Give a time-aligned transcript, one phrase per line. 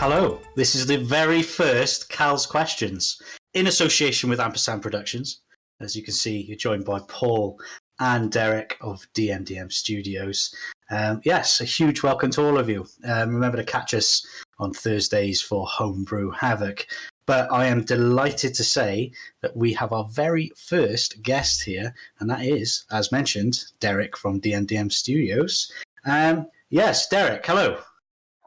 [0.00, 3.20] Hello, this is the very first Cal's Questions
[3.52, 5.42] in association with Ampersand Productions.
[5.78, 7.60] As you can see, you're joined by Paul
[7.98, 10.54] and Derek of DMDM Studios.
[10.90, 12.86] Um, yes, a huge welcome to all of you.
[13.04, 14.26] Um, remember to catch us
[14.58, 16.86] on Thursdays for Homebrew Havoc.
[17.26, 19.12] But I am delighted to say
[19.42, 24.40] that we have our very first guest here, and that is, as mentioned, Derek from
[24.40, 25.70] DMDM Studios.
[26.06, 27.82] Um, yes, Derek, hello.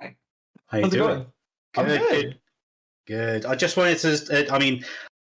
[0.02, 0.16] Hi.
[0.66, 1.26] How are you How's doing?
[1.74, 1.92] Going?
[1.92, 2.22] I'm Good, good.
[2.22, 2.40] good.
[3.06, 3.46] Good.
[3.46, 4.50] I just wanted to.
[4.50, 4.84] Uh, I mean,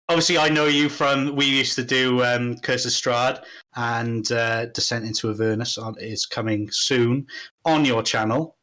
[0.09, 1.35] obviously, I know you from.
[1.35, 3.43] We used to do um, Curse of Strahd,
[3.75, 7.25] and uh, Descent into Avernus on, is coming soon
[7.63, 8.57] on your channel,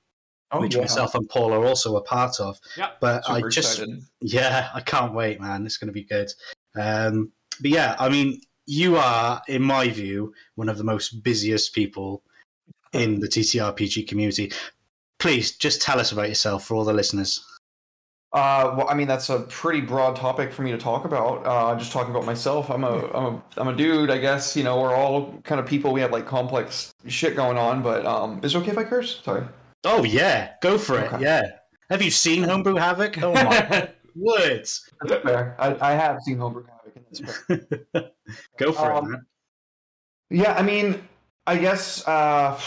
[0.53, 0.83] Oh, which yeah.
[0.83, 2.59] myself and Paul are also a part of.
[2.77, 2.91] Yeah.
[3.01, 4.03] But Super I just, excited.
[4.21, 5.65] yeah, I can't wait, man.
[5.65, 6.31] It's going to be good.
[6.79, 11.75] Um, but yeah, I mean, you are, in my view, one of the most busiest
[11.75, 12.23] people
[12.93, 14.53] in the TTRPG community.
[15.19, 17.43] Please, just tell us about yourself for all the listeners.
[18.37, 21.47] Uh, well, I mean, that's a pretty broad topic for me to talk about.
[21.47, 24.11] Uh, just talking about myself, I'm a, I'm a, I'm a dude.
[24.11, 25.91] I guess you know we're all kind of people.
[25.95, 27.83] We have like complex shit going on.
[27.83, 29.23] But um, is it okay if I curse?
[29.25, 29.43] Sorry.
[29.85, 31.11] Oh yeah, go for it.
[31.15, 31.23] Okay.
[31.23, 31.43] Yeah.
[31.89, 33.23] Have you seen Homebrew Havoc?
[33.23, 34.91] Oh my words.
[35.01, 35.57] That's fair.
[35.59, 36.95] I, I have seen Homebrew Havoc.
[36.95, 37.39] And that's
[37.95, 38.11] fair.
[38.59, 39.27] go for Um, it, man.
[40.29, 41.09] Yeah, I mean,
[41.47, 42.61] I guess uh,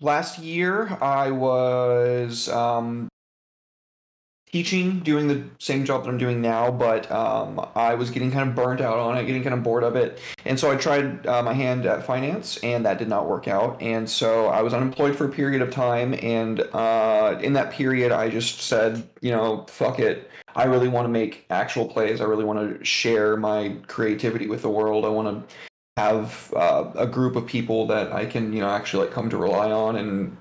[0.00, 3.08] last year I was um,
[4.54, 8.48] teaching, doing the same job that I'm doing now, but um, I was getting kind
[8.48, 11.26] of burnt out on it, getting kind of bored of it, and so I tried
[11.26, 14.72] uh, my hand at finance, and that did not work out, and so I was
[14.72, 19.32] unemployed for a period of time, and uh, in that period I just said, you
[19.32, 20.30] know, fuck it.
[20.54, 22.20] I really want to make actual plays.
[22.20, 25.04] I really want to share my creativity with the world.
[25.04, 25.56] I want to
[25.96, 29.36] have uh, a group of people that I can, you know, actually like come to
[29.36, 30.36] rely on and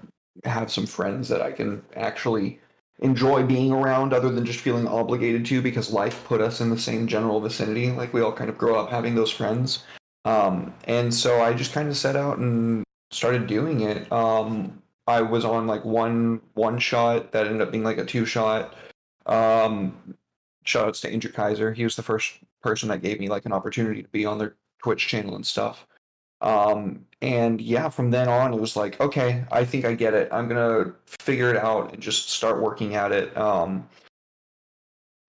[0.45, 2.59] have some friends that I can actually
[3.03, 6.79] enjoy being around other than just feeling obligated to because life put us in the
[6.79, 7.91] same general vicinity.
[7.91, 9.83] Like we all kind of grow up having those friends.
[10.25, 14.09] Um, and so I just kind of set out and started doing it.
[14.11, 18.25] Um, I was on like one one shot that ended up being like a two
[18.25, 18.73] shot.
[19.25, 20.15] Um,
[20.63, 21.73] shout outs to Andrew Kaiser.
[21.73, 24.55] He was the first person that gave me like an opportunity to be on their
[24.81, 25.85] Twitch channel and stuff.
[26.39, 30.27] Um, and yeah, from then on, it was like, okay, I think I get it.
[30.31, 33.35] I'm gonna figure it out and just start working at it.
[33.37, 33.87] Um,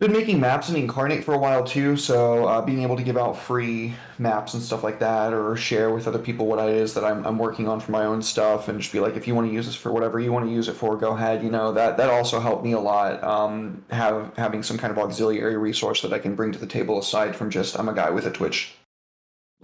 [0.01, 3.17] been making maps in Inkarnate for a while too, so uh, being able to give
[3.17, 6.95] out free maps and stuff like that, or share with other people what it is
[6.95, 9.35] that I'm, I'm working on for my own stuff, and just be like, if you
[9.37, 11.45] want to use this for whatever you want to use it for, go ahead.
[11.45, 13.23] You know that that also helped me a lot.
[13.23, 16.99] Um, have having some kind of auxiliary resource that I can bring to the table
[16.99, 18.75] aside from just I'm a guy with a Twitch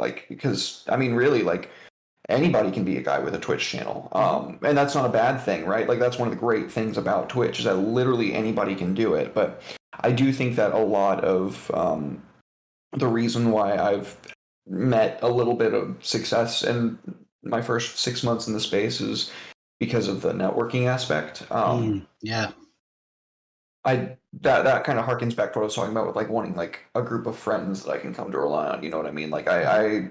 [0.01, 1.71] like because i mean really like
[2.31, 5.39] anybody can be a guy with a twitch channel um, and that's not a bad
[5.39, 8.75] thing right like that's one of the great things about twitch is that literally anybody
[8.75, 9.63] can do it but
[10.01, 12.23] i do think that a lot of um,
[12.93, 14.17] the reason why i've
[14.67, 16.99] met a little bit of success in
[17.43, 19.33] my first six months in the space is
[19.79, 22.51] because of the networking aspect um, Mm, yeah.
[23.85, 26.29] I that that kind of harkens back to what I was talking about with like
[26.29, 28.83] wanting like a group of friends that I can come to rely on.
[28.83, 29.31] You know what I mean?
[29.31, 30.11] Like I I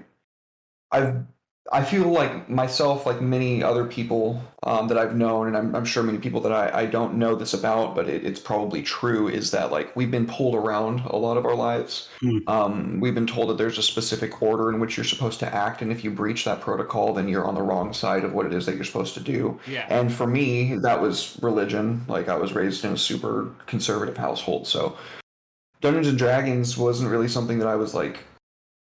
[0.90, 1.24] I've
[1.72, 5.84] I feel like myself, like many other people um, that I've known, and I'm, I'm
[5.84, 9.28] sure many people that I, I don't know this about, but it, it's probably true,
[9.28, 12.08] is that like we've been pulled around a lot of our lives.
[12.20, 12.38] Hmm.
[12.48, 15.80] Um, we've been told that there's a specific order in which you're supposed to act,
[15.82, 18.54] and if you breach that protocol, then you're on the wrong side of what it
[18.54, 19.60] is that you're supposed to do.
[19.68, 19.86] Yeah.
[19.90, 22.04] And for me, that was religion.
[22.08, 24.96] Like I was raised in a super conservative household, so
[25.82, 28.24] Dungeons and Dragons wasn't really something that I was like.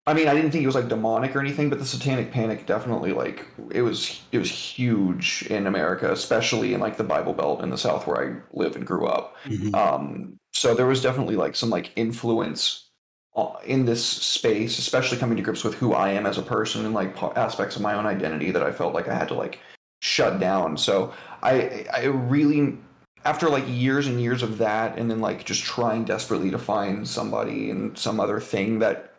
[0.10, 2.66] I mean, I didn't think it was like demonic or anything, but the Satanic Panic
[2.66, 7.62] definitely like it was it was huge in America, especially in like the Bible Belt
[7.62, 9.36] in the South where I live and grew up.
[9.46, 9.76] Mhm.
[9.76, 12.90] Um, so there was definitely like some like influence
[13.36, 16.86] uh, in this space, especially coming to grips with who I am as a person
[16.86, 19.60] and like aspects of my own identity that I felt like I had to like
[20.02, 20.76] shut down.
[20.76, 21.14] So
[21.44, 22.80] I I really
[23.26, 27.08] after like years and years of that and then like just trying desperately to find
[27.08, 29.10] somebody and some other thing that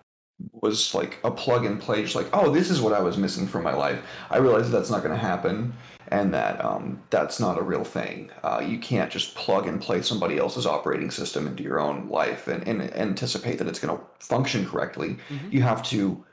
[0.52, 3.46] was like a plug and play just like oh this is what i was missing
[3.46, 4.02] from my life.
[4.30, 5.72] I realized that that's not going to happen
[6.08, 8.30] and that um, that's not a real thing.
[8.42, 12.48] Uh, you can't just plug and play somebody else's operating system into your own life
[12.48, 15.18] and, and anticipate that it's going to function correctly.
[15.28, 15.52] Mhm.
[15.52, 16.24] you have to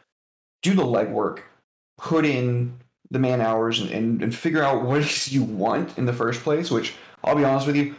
[0.63, 1.41] do the legwork
[1.97, 2.79] put in
[3.11, 6.69] the man hours and, and, and figure out what you want in the first place
[6.69, 6.93] which
[7.23, 7.95] i'll be honest with you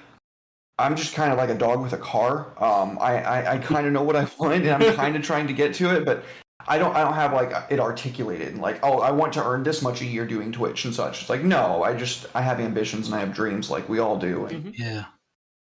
[0.79, 3.87] i'm just kind of like a dog with a car um, i, I, I kind
[3.87, 6.25] of know what i want and i'm kind of trying to get to it but
[6.71, 9.81] I don't I don't have like it articulated like oh I want to earn this
[9.81, 11.23] much a year doing Twitch and such.
[11.23, 14.19] It's like no, I just I have ambitions and I have dreams like we all
[14.19, 14.45] do.
[14.45, 14.79] And Mhm.
[14.79, 15.05] Yeah.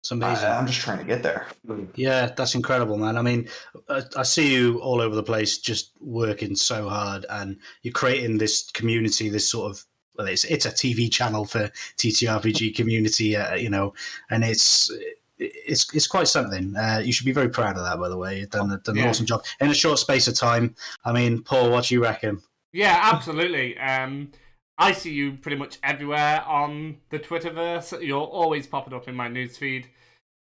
[0.00, 0.47] It's amazing.
[0.47, 1.49] I, am just trying to get there.
[1.94, 3.19] Yeah, that's incredible, man.
[3.19, 3.49] I mean,
[3.88, 8.38] I, I, see you all over the place, just working so hard, and you're creating
[8.38, 9.85] this community, this sort of.
[10.19, 13.94] Well, it's it's a TV channel for TTRPG community, uh, you know,
[14.31, 14.91] and it's
[15.38, 16.75] it's it's quite something.
[16.76, 18.41] Uh, you should be very proud of that, by the way.
[18.41, 19.05] You've done, done yeah.
[19.05, 20.75] an awesome job in a short space of time.
[21.05, 22.43] I mean, Paul, what do you reckon?
[22.73, 23.79] Yeah, absolutely.
[23.79, 24.32] Um,
[24.76, 28.05] I see you pretty much everywhere on the Twitterverse.
[28.05, 29.87] You're always popping up in my newsfeed.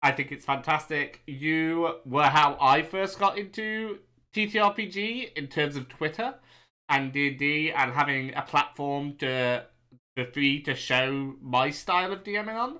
[0.02, 1.22] I think it's fantastic.
[1.26, 3.98] You were how I first got into
[4.34, 6.34] TTRPG in terms of Twitter
[6.88, 9.64] and D&D and having a platform to
[10.16, 12.78] for free to show my style of DMing on.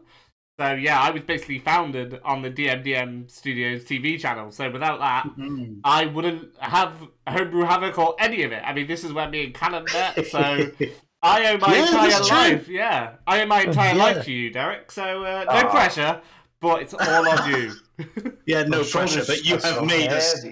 [0.59, 4.51] So yeah, I was basically founded on the DMDM Studios TV channel.
[4.51, 5.75] So without that, mm-hmm.
[5.85, 6.95] I wouldn't have
[7.29, 8.61] Homebrew Havoc or any of it.
[8.65, 10.27] I mean, this is where me and Callum met.
[10.27, 10.39] So
[11.23, 12.65] I owe my yeah, entire life.
[12.67, 12.75] True.
[12.75, 14.03] Yeah, I owe my entire yeah.
[14.03, 14.91] life to you, Derek.
[14.91, 15.71] So uh, no oh.
[15.71, 16.21] pressure,
[16.61, 17.73] but it's all on you.
[18.47, 20.45] yeah, no pressure, but you have made us.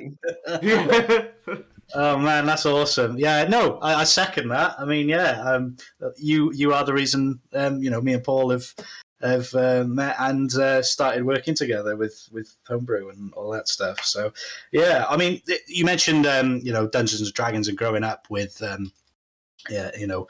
[1.95, 3.19] oh man, that's awesome.
[3.19, 4.75] Yeah, no, I, I, second that.
[4.79, 5.77] I mean, yeah, um,
[6.17, 7.41] you you are the reason.
[7.53, 8.75] Um, you know, me and Paul have
[9.23, 14.01] have uh, met and uh, started working together with with homebrew and all that stuff.
[14.05, 14.33] So
[14.73, 18.63] yeah, I mean, you mentioned um, you know Dungeons and Dragons and growing up with
[18.63, 18.93] um,
[19.71, 20.29] yeah, you know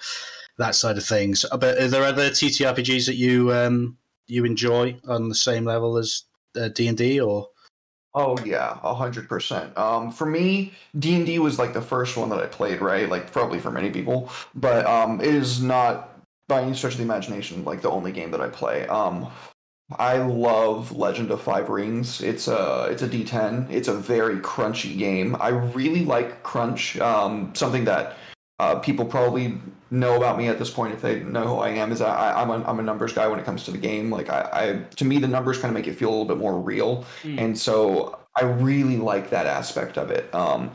[0.59, 1.45] that side of things.
[1.51, 5.97] Uh, but are there other TTRPGs that you um, you enjoy on the same level
[5.97, 6.25] as
[6.57, 7.49] uh, D and D or?
[8.19, 9.77] Oh yeah, a hundred percent.
[9.77, 13.11] Um, for me, D and D was like the first one that I played, right?
[13.11, 16.19] Like probably for many people, but um, it is not
[16.49, 18.87] by any stretch of the imagination, like the only game that I play.
[18.89, 19.31] Um,
[19.99, 22.23] I love Legend of Five Rings.
[22.23, 23.71] It's a it's a D10.
[23.71, 25.37] It's a very crunchy game.
[25.39, 26.99] I really like crunch.
[26.99, 28.17] Um, something that
[28.59, 29.59] uh, people probably
[29.91, 32.51] know about me at this point if they know who I am is I, I'm
[32.51, 34.11] a, I'm a numbers guy when it comes to the game.
[34.11, 36.39] Like I, I to me the numbers kind of make it feel a little bit
[36.39, 37.39] more real, mm.
[37.39, 40.35] and so I really like that aspect of it.
[40.35, 40.73] Um,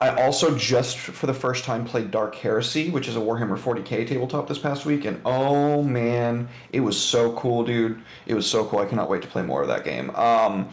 [0.00, 4.08] I also just for the first time played Dark Heresy, which is a Warhammer 40k
[4.08, 8.02] tabletop this past week, and oh man, it was so cool, dude!
[8.26, 8.80] It was so cool.
[8.80, 10.10] I cannot wait to play more of that game.
[10.16, 10.70] Um,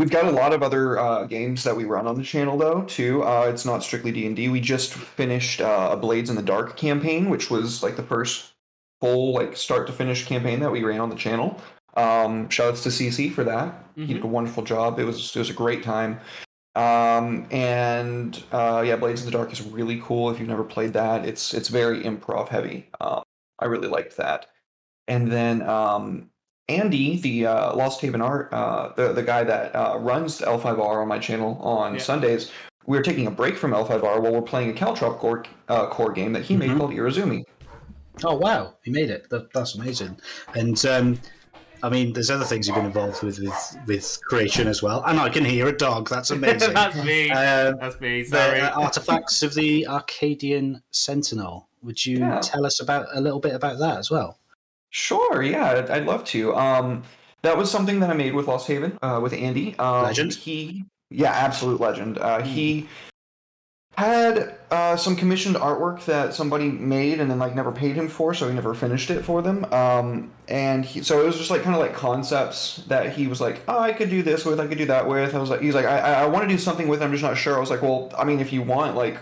[0.00, 2.82] we've got a lot of other uh, games that we run on the channel though
[2.84, 3.22] too.
[3.22, 4.48] Uh, it's not strictly D and D.
[4.48, 8.54] We just finished uh, a Blades in the Dark campaign, which was like the first
[9.00, 11.60] full like start to finish campaign that we ran on the channel.
[11.94, 13.68] Um, shoutouts to CC for that.
[13.68, 14.04] Mm-hmm.
[14.06, 14.98] He did a wonderful job.
[14.98, 16.18] It was it was a great time.
[16.76, 20.30] Um, and uh, yeah, Blades in the Dark is really cool.
[20.30, 22.88] If you've never played that, it's it's very improv heavy.
[23.02, 23.22] Um,
[23.58, 24.46] I really liked that.
[25.08, 26.30] And then um,
[26.70, 31.08] Andy, the uh, Lost Haven Art, uh, the the guy that uh, runs L5R on
[31.08, 32.00] my channel on yeah.
[32.00, 32.52] Sundays,
[32.86, 36.12] we are taking a break from L5R while we're playing a Caltrop core, uh, core
[36.12, 36.68] game that he mm-hmm.
[36.68, 37.44] made called Irazumi.
[38.22, 39.28] Oh wow, he made it.
[39.30, 40.18] That, that's amazing.
[40.54, 41.20] And um,
[41.82, 45.02] I mean, there's other things you've been involved with with, with creation as well.
[45.06, 46.08] And I can hear a dog.
[46.08, 46.74] That's amazing.
[46.74, 47.30] That's me.
[47.30, 48.24] Um, That's me.
[48.24, 48.60] Sorry.
[48.60, 51.68] The uh, artifacts of the Arcadian Sentinel.
[51.82, 52.40] Would you yeah.
[52.40, 54.38] tell us about a little bit about that as well?
[54.90, 55.42] Sure.
[55.42, 56.54] Yeah, I'd love to.
[56.54, 57.02] Um,
[57.42, 59.76] that was something that I made with Lost Haven uh, with Andy.
[59.78, 60.34] Um, legend.
[60.34, 62.18] He, yeah, absolute legend.
[62.18, 62.46] Uh, mm.
[62.46, 62.88] He
[63.96, 68.32] had uh, some commissioned artwork that somebody made and then like never paid him for,
[68.32, 69.64] so he never finished it for them.
[69.72, 73.40] Um, and he, so it was just like kind of like concepts that he was
[73.40, 75.34] like, oh, I could do this with, I could do that with.
[75.34, 77.02] I was like, he's like, I, I want to do something with.
[77.02, 77.56] It, I'm just not sure.
[77.56, 79.18] I was like, well, I mean, if you want, like,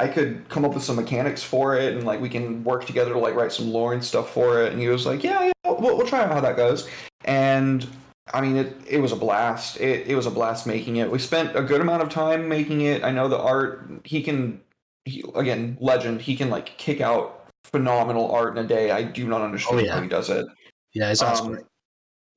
[0.00, 3.12] I could come up with some mechanics for it, and like we can work together
[3.12, 4.72] to like write some lore and stuff for it.
[4.72, 6.88] And he was like, yeah, yeah, we'll, we'll try out how that goes.
[7.26, 7.86] And
[8.32, 9.78] I mean, it, it was a blast.
[9.78, 11.10] It, it was a blast making it.
[11.10, 13.04] We spent a good amount of time making it.
[13.04, 14.62] I know the art, he can,
[15.04, 18.92] he, again, legend, he can like kick out phenomenal art in a day.
[18.92, 19.94] I do not understand oh, yeah.
[19.96, 20.46] how he does it.
[20.94, 21.56] Yeah, it's awesome.
[21.56, 21.64] Um,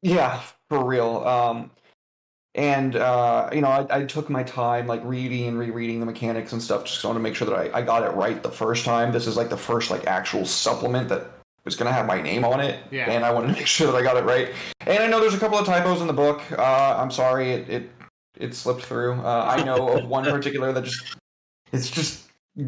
[0.02, 1.26] yeah, for real.
[1.26, 1.72] Um,
[2.56, 6.54] and uh, you know, I, I, took my time, like reading and rereading the mechanics
[6.54, 8.86] and stuff, just want to make sure that I, I got it right the first
[8.86, 9.12] time.
[9.12, 11.32] This is like the first like actual supplement that
[11.66, 13.10] was going to have my name on it, yeah.
[13.10, 14.50] and I wanted to make sure that I got it right.
[14.82, 16.42] And I know there's a couple of typos in the book.
[16.52, 17.90] Uh, I'm sorry, it, it
[18.38, 19.14] it slipped through.
[19.14, 21.18] Uh, I know of one particular that just
[21.72, 22.23] it's just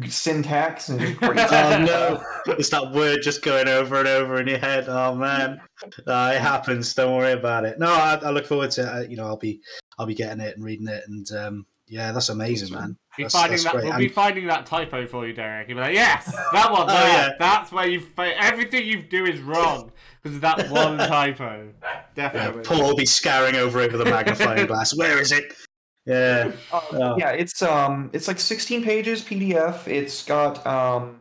[0.08, 1.46] syntax and just crazy.
[1.50, 4.88] oh no, it's that word just going over and over in your head.
[4.88, 5.60] Oh man,
[6.06, 6.92] uh, it happens.
[6.94, 7.78] Don't worry about it.
[7.78, 8.88] No, I, I look forward to it.
[8.88, 9.60] Uh, you know, I'll be
[9.98, 12.96] I'll be getting it and reading it, and um, yeah, that's amazing, man.
[13.16, 13.98] Be that's, finding that's that, we'll and...
[13.98, 15.68] be finding that typo for you, Derek.
[15.68, 16.86] You'll be like, yes, that one.
[16.90, 17.32] oh, yeah.
[17.38, 21.72] That's where you everything you do is wrong because of that one typo.
[22.14, 22.62] Definitely.
[22.62, 24.96] Yeah, Paul will be scouring over it with a magnifying glass.
[24.96, 25.52] Where is it?
[26.06, 26.52] Yeah.
[26.72, 27.16] Uh, oh.
[27.18, 29.86] Yeah, it's um, it's like 16 pages PDF.
[29.88, 31.18] It's got um,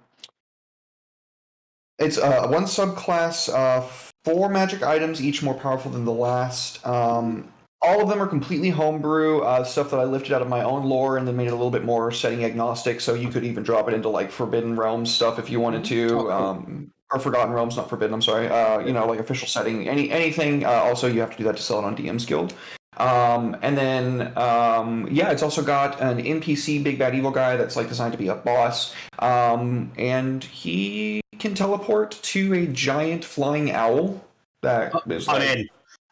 [1.98, 3.82] it's uh one subclass uh
[4.24, 6.86] four magic items, each more powerful than the last.
[6.86, 7.52] Um,
[7.82, 10.86] all of them are completely homebrew uh, stuff that I lifted out of my own
[10.86, 13.00] lore and then made it a little bit more setting agnostic.
[13.00, 16.08] So you could even drop it into like Forbidden Realms stuff if you wanted to,
[16.12, 18.16] Oh, um, or Forgotten Realms, not Forbidden.
[18.16, 18.48] I'm sorry.
[18.48, 20.66] Uh, you know, like official setting, any anything.
[20.66, 22.56] Uh, also, you have to do that to sell it on DM's Guild.
[22.98, 27.76] Um, and then um, yeah, it's also got an NPC big bad evil guy that's
[27.76, 28.94] like designed to be a boss.
[29.20, 34.24] Um, and he can teleport to a giant flying owl.
[34.62, 35.68] That is I'm like- in.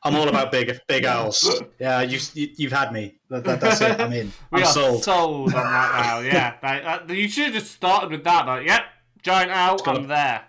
[0.05, 1.49] I'm all about big big owls.
[1.79, 3.15] Yeah, you've you, you've had me.
[3.29, 4.01] That, that, that's it.
[4.01, 4.33] I'm in.
[4.51, 5.03] We I'm are sold.
[5.05, 6.19] sold on that now.
[6.19, 8.45] Yeah, That- that- you should have just started with that.
[8.45, 8.83] But yep,
[9.21, 10.41] giant owl, got I'm there.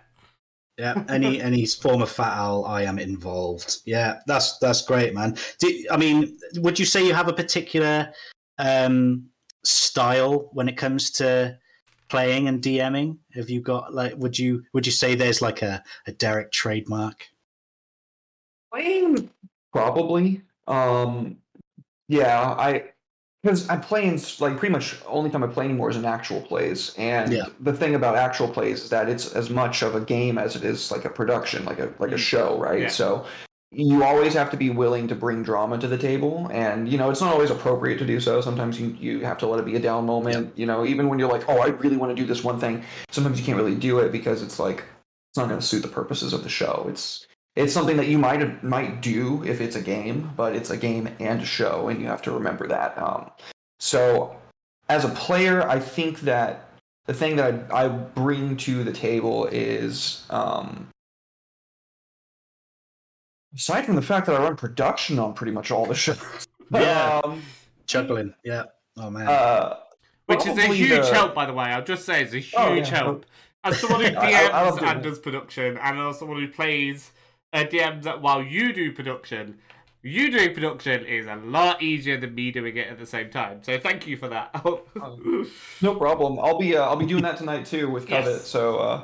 [0.77, 3.77] Yeah, any any form of fat owl, I am involved.
[3.85, 5.37] Yeah, that's that's great, man.
[5.59, 8.13] Do, I mean, would you say you have a particular
[8.57, 9.29] um,
[9.63, 11.57] style when it comes to
[12.09, 13.17] playing and DMing?
[13.33, 14.13] Have you got like?
[14.17, 17.25] Would you would you say there's like a, a Derek trademark?
[18.73, 19.29] Playing
[19.71, 20.41] probably.
[20.67, 21.37] Um,
[22.07, 22.91] yeah, I
[23.45, 26.95] because I'm playing like pretty much only time I play anymore is in actual plays,
[26.97, 27.45] and Yeah.
[27.59, 30.63] the thing about actual plays is that it's as much of a game as it
[30.63, 32.29] is like a production, like a like a mm.
[32.31, 32.81] show, right?
[32.81, 32.87] Yeah.
[32.87, 33.25] So
[33.71, 37.11] you always have to be willing to bring drama to the table, and you know
[37.11, 38.41] it's not always appropriate to do so.
[38.41, 40.57] Sometimes you you have to let it be a down moment.
[40.57, 42.83] You know, even when you're like, oh, I really want to do this one thing,
[43.11, 44.83] sometimes you can't really do it because it's like
[45.29, 46.87] it's not going to suit the purposes of the show.
[46.89, 50.77] It's it's something that you might might do if it's a game, but it's a
[50.77, 52.97] game and a show, and you have to remember that.
[52.97, 53.31] Um,
[53.79, 54.35] so,
[54.89, 56.69] as a player, I think that
[57.05, 60.89] the thing that I, I bring to the table is, um,
[63.55, 66.17] aside from the fact that I run production on pretty much all the shows,
[66.71, 67.21] Yeah.
[67.23, 67.41] um,
[67.87, 68.33] Juggling.
[68.43, 68.63] Yeah.
[68.97, 69.27] Oh man.
[69.27, 69.77] uh,
[70.25, 71.65] Which is a huge the- help, by the way.
[71.65, 72.85] I'll just say it's a huge Oh, yeah.
[72.85, 73.25] help.
[73.63, 76.47] As someone who DMs I- I love doing and does production, and as someone who
[76.47, 77.11] plays
[77.53, 79.57] uh, DMs that while you do production,
[80.01, 83.63] you doing production is a lot easier than me doing it at the same time.
[83.63, 84.53] So thank you for that.
[85.81, 86.39] No problem.
[86.39, 88.25] I'll be uh, I'll be doing that tonight too with Yes.
[88.25, 88.41] Covet.
[88.41, 89.01] So uh,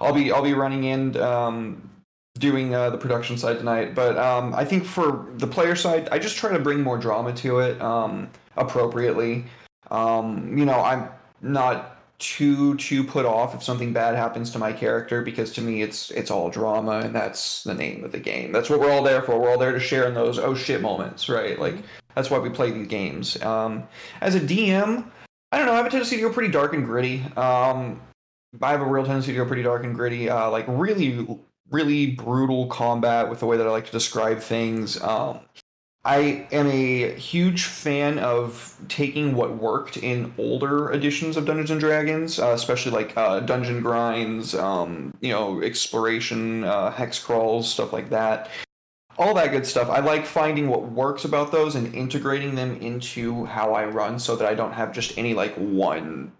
[0.00, 1.90] I'll be I'll be running in um,
[2.38, 3.94] doing uh, the production side tonight.
[3.94, 7.32] But um, I think for the player side, I just try to bring more drama
[7.34, 9.44] to it um, appropriately.
[9.90, 11.08] Um, you know, I'm
[11.40, 11.91] not
[12.22, 16.10] too too put off if something bad happens to my character because to me it's
[16.12, 18.52] it's all drama and that's the name of the game.
[18.52, 19.38] That's what we're all there for.
[19.38, 21.58] We're all there to share in those oh shit moments, right?
[21.58, 21.76] Like
[22.14, 23.42] that's why we play these games.
[23.42, 23.88] Um,
[24.20, 25.04] as a DM,
[25.50, 25.72] I don't know.
[25.72, 27.24] I have a tendency to go pretty dark and gritty.
[27.36, 28.00] Um,
[28.60, 30.30] I have a real tendency to go pretty dark and gritty.
[30.30, 31.26] Uh, like really,
[31.70, 35.02] really brutal combat with the way that I like to describe things.
[35.02, 35.40] Um,
[36.04, 41.80] I am a huge fan of taking what worked in older editions of Dungeons and
[41.80, 47.92] Dragons, uh, especially like uh, dungeon grinds, um, you know, exploration, uh, hex crawls, stuff
[47.92, 48.50] like that
[49.18, 49.90] all that good stuff.
[49.90, 54.36] I like finding what works about those and integrating them into how I run so
[54.36, 56.32] that I don't have just any like one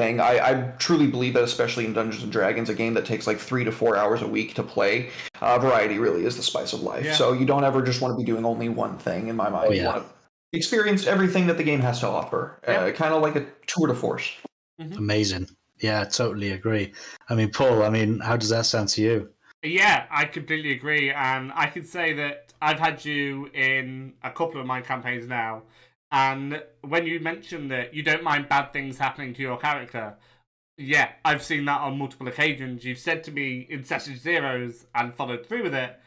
[0.00, 0.20] thing.
[0.20, 3.38] I, I truly believe that, especially in Dungeons and Dragons, a game that takes like
[3.38, 6.82] three to four hours a week to play, uh, variety really is the spice of
[6.82, 7.04] life.
[7.04, 7.14] Yeah.
[7.14, 9.68] So you don't ever just want to be doing only one thing in my mind.
[9.68, 12.60] Oh, You want to experience everything that the game has to offer.
[12.66, 14.32] Uh, kind of like a tour de force.
[14.78, 15.48] Amazing.
[15.80, 16.92] Yeah, totally agree.
[17.28, 17.82] I mean, Paul.
[17.82, 19.30] I mean, how does that sound to you?
[19.62, 24.58] Yeah, I completely agree, and I can say that I've had you in a couple
[24.58, 25.62] of my campaigns now,
[26.12, 30.16] and when you mentioned that you don't mind bad things happening to your character,
[30.76, 32.84] yeah, I've seen that on multiple occasions.
[32.84, 35.98] You've said to me in session zeros and followed through with it.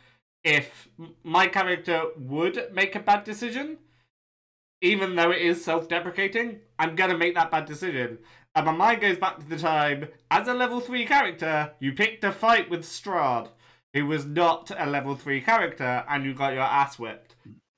[0.43, 0.89] If
[1.23, 3.77] my character would make a bad decision,
[4.81, 8.17] even though it is self-deprecating, I'm gonna make that bad decision.
[8.55, 12.23] And my mind goes back to the time as a level three character, you picked
[12.23, 13.49] a fight with Strahd,
[13.93, 17.32] who was not a level three character, and you got your ass whipped.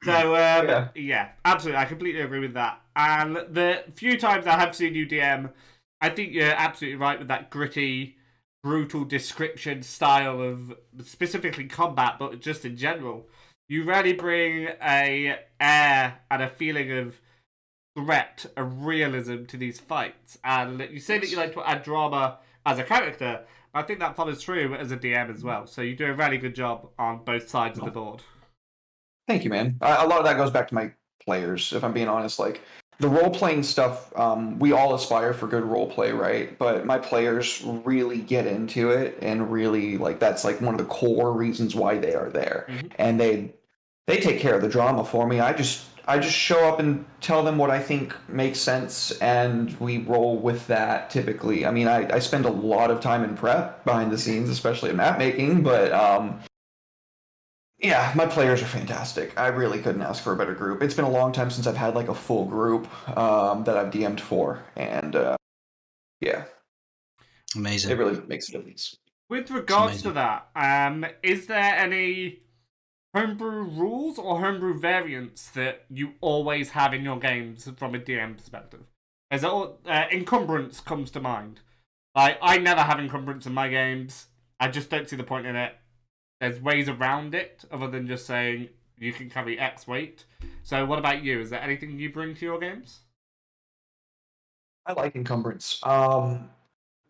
[0.06, 0.88] So um, Yeah.
[0.96, 1.30] yeah.
[1.44, 2.82] absolutely, I completely agree with that.
[2.96, 5.52] And the few times I have seen you DM,
[6.02, 8.18] I think you're absolutely right with that gritty,
[8.64, 13.28] brutal description style of specifically combat, but just in general.
[13.68, 17.20] You really bring a air and a feeling of
[17.98, 20.38] threat, a realism to these fights.
[20.44, 23.42] And you say that you like to add drama as a character,
[23.74, 25.68] I think that follows through as a DM as well.
[25.68, 28.22] So you do a really good job on both sides of the board.
[29.28, 29.78] Thank you, man.
[29.82, 30.92] A a lot of that goes back to my
[31.24, 32.40] players, if I'm being honest.
[32.40, 32.62] Like
[33.00, 36.58] the role playing stuff, um, we all aspire for good role play, right?
[36.58, 40.86] But my players really get into it and really like that's like one of the
[40.86, 42.68] core reasons why they are there.
[42.70, 42.92] Mhm.
[42.98, 43.54] And they
[44.08, 45.40] they take care of the drama for me.
[45.40, 49.76] I just I just show up and tell them what I think makes sense and
[49.80, 51.66] we roll with that typically.
[51.66, 54.92] I mean I, I spend a lot of time in prep behind the scenes, especially
[54.92, 56.40] in map making, but um
[57.86, 59.38] Yeah, my players are fantastic.
[59.40, 60.82] I really couldn't ask for a better group.
[60.82, 63.92] It's been a long time since I've had like a full group um, that I've
[63.92, 65.38] DM'd for, and uh,
[66.20, 66.46] yeah,
[67.56, 67.92] Amazing.
[67.92, 68.98] it really makes it at least.
[69.30, 70.14] With regards to amazing.
[70.16, 72.40] that, um, is there any
[73.14, 78.36] homebrew rules or homebrew variants that you always have in your games from a DM
[78.36, 78.82] perspective?
[79.30, 81.60] As all, uh, encumbrance comes to mind.
[82.16, 84.26] Like I never have encumbrance in my games.
[84.60, 85.76] I just don't see the point in it.
[86.40, 90.26] There's ways around it other than just saying you can carry X weight.
[90.64, 91.40] So what about you?
[91.40, 93.00] Is there anything you bring to your games?
[94.86, 96.50] I like encumbrance um,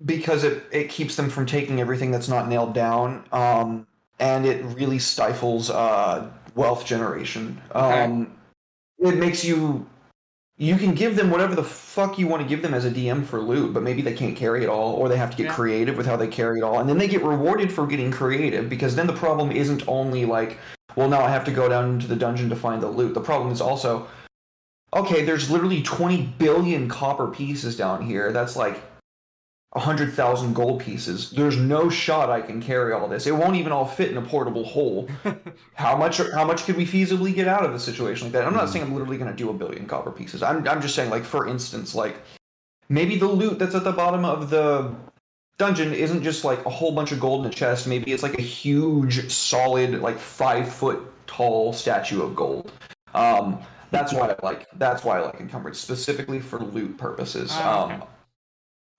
[0.05, 3.87] because it, it keeps them from taking everything that's not nailed down, um,
[4.19, 7.61] and it really stifles uh, wealth generation.
[7.73, 8.31] Um,
[8.97, 9.85] It makes you
[10.57, 13.25] you can give them whatever the fuck you want to give them as a DM
[13.25, 15.53] for loot, but maybe they can't carry it all, or they have to get Yeah.
[15.53, 18.69] creative with how they carry it all, and then they get rewarded for getting creative
[18.69, 20.57] because then the problem isn't only like,
[20.95, 23.13] well, now I have to go down into the dungeon to find the loot.
[23.13, 24.07] The problem is also,
[24.95, 28.31] okay, there's literally 20 billion copper pieces down here.
[28.31, 28.81] That's like
[29.75, 31.31] 100,000 gold pieces.
[31.31, 33.27] There's no shot I can carry all this.
[33.27, 35.09] It won't even all fit in a portable hole.
[35.73, 38.45] How much how much could we feasibly get out of a situation like that?
[38.45, 40.41] I'm not saying I'm literally going to do a billion copper pieces.
[40.41, 42.21] I'm I'm just saying like for instance like
[42.87, 44.95] maybe the loot that's at the bottom of the
[45.57, 47.85] dungeon isn't just like a whole bunch of gold in a chest.
[47.85, 52.71] Maybe it's like a huge solid like 5 foot tall statue of gold.
[53.13, 53.59] Um
[53.91, 57.49] that's why I like that's why I like encumbrance specifically for loot purposes.
[57.53, 57.93] Ah, okay.
[57.95, 58.03] Um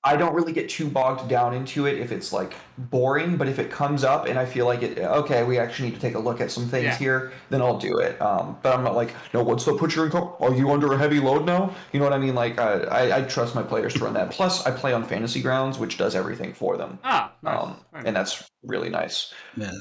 [0.06, 3.58] I don't really get too bogged down into it if it's like boring, but if
[3.58, 6.18] it comes up and I feel like it, okay, we actually need to take a
[6.20, 6.96] look at some things Yeah.
[6.96, 8.20] here, then I'll do it.
[8.22, 10.30] Um, but I'm not like, no, what's the put your income?
[10.38, 11.74] Are you under a heavy load now?
[11.92, 12.36] You know what I mean?
[12.36, 14.30] Like, I, I, I trust my players to run that.
[14.30, 17.62] Plus, I play on Fantasy Grounds, which does everything for them, Ah, nice.
[17.62, 19.34] um, Very and that's really nice.
[19.56, 19.72] Yeah,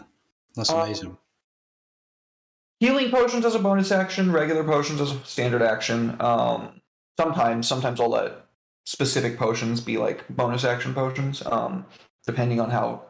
[0.56, 1.18] that's Um, amazing.
[2.80, 6.18] Healing potions as a bonus action, regular potions as a standard action.
[6.20, 6.82] Um,
[7.18, 8.45] sometimes, sometimes I'll let
[8.86, 11.86] specific potions be like bonus action potions, um,
[12.26, 13.04] depending on how.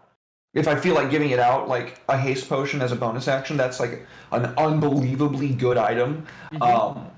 [0.54, 3.58] If I feel like giving it out, like a haste potion as a bonus action,
[3.58, 6.26] that's like an unbelievably good item.
[6.54, 6.62] Mhm.
[6.62, 7.12] Um,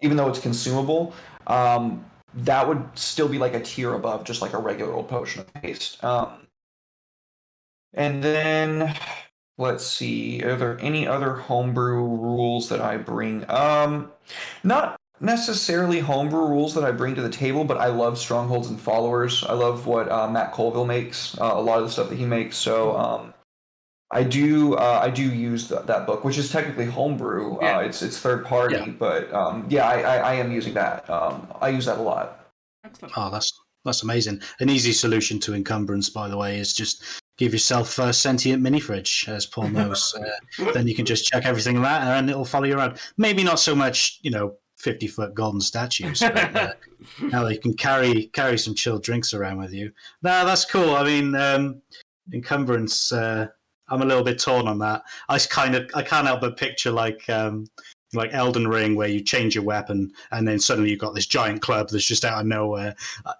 [0.00, 1.12] even though it's consumable,
[1.46, 5.42] um, that would still be like a tier above just like a regular old potion
[5.42, 6.02] of haste.
[6.02, 6.46] Um,
[7.92, 8.94] and then
[9.58, 13.48] let's see, are there any other homebrew rules that I bring?
[13.50, 14.12] Um,
[14.62, 18.80] not necessarily homebrew rules that I bring to the table, but I love strongholds and
[18.80, 19.44] followers.
[19.44, 21.38] I love what uh, Matt Colville makes.
[21.40, 22.56] Uh, a lot of the stuff that he makes.
[22.56, 23.34] So um,
[24.10, 27.58] I do uh, I do use th- that book, which is technically homebrew.
[27.60, 27.78] Yeah.
[27.78, 28.88] Uh, it's it's third party, Yeah.
[28.98, 31.08] but um, yeah, I, I, I am using that.
[31.10, 32.46] Um, I use that a lot.
[32.84, 33.14] Excellent.
[33.16, 33.52] Oh, that's
[33.84, 34.40] that's amazing.
[34.60, 37.02] An easy solution to encumbrance, by the way, is just
[37.38, 40.14] give yourself a sentient mini fridge, as Paul knows.
[40.14, 42.98] uh, then you can just check everything in that, and it'll follow you around.
[43.16, 46.22] Maybe not so much, you know, fifty foot golden statues.
[46.34, 46.72] But, uh,
[47.20, 49.92] now you can carry carry some chilled drinks around with you.
[50.22, 50.96] No, that's cool.
[50.96, 51.80] I mean, um,
[52.32, 53.12] encumbrance.
[53.12, 53.46] Uh,
[53.88, 55.02] I'm a little bit torn on that.
[55.28, 57.66] I kind of I can't help but picture like um,
[58.14, 61.62] like Elden Ring, where you change your weapon and then suddenly you've got this giant
[61.62, 62.94] club that's just out of nowhere.
[63.24, 63.32] Uh,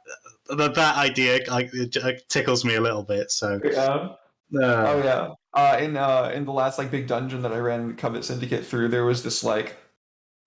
[0.56, 3.30] that, that idea like, it tickles me a little bit.
[3.30, 3.80] So Yeah.
[3.80, 4.16] uh,
[4.52, 5.28] Oh yeah.
[5.54, 8.88] Uh, in uh, in the last like big dungeon that I ran Covet Syndicate through,
[8.88, 9.76] there was this like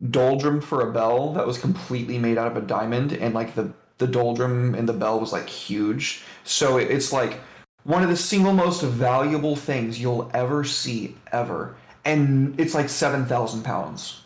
[0.09, 3.71] doldrum for a bell that was completely made out of a diamond, and like the
[3.99, 6.23] the doldrum and the bell was like huge.
[6.43, 7.39] So it, it's like
[7.83, 13.25] one of the single most valuable things you'll ever see ever, and it's like seven
[13.25, 14.21] thousand pounds.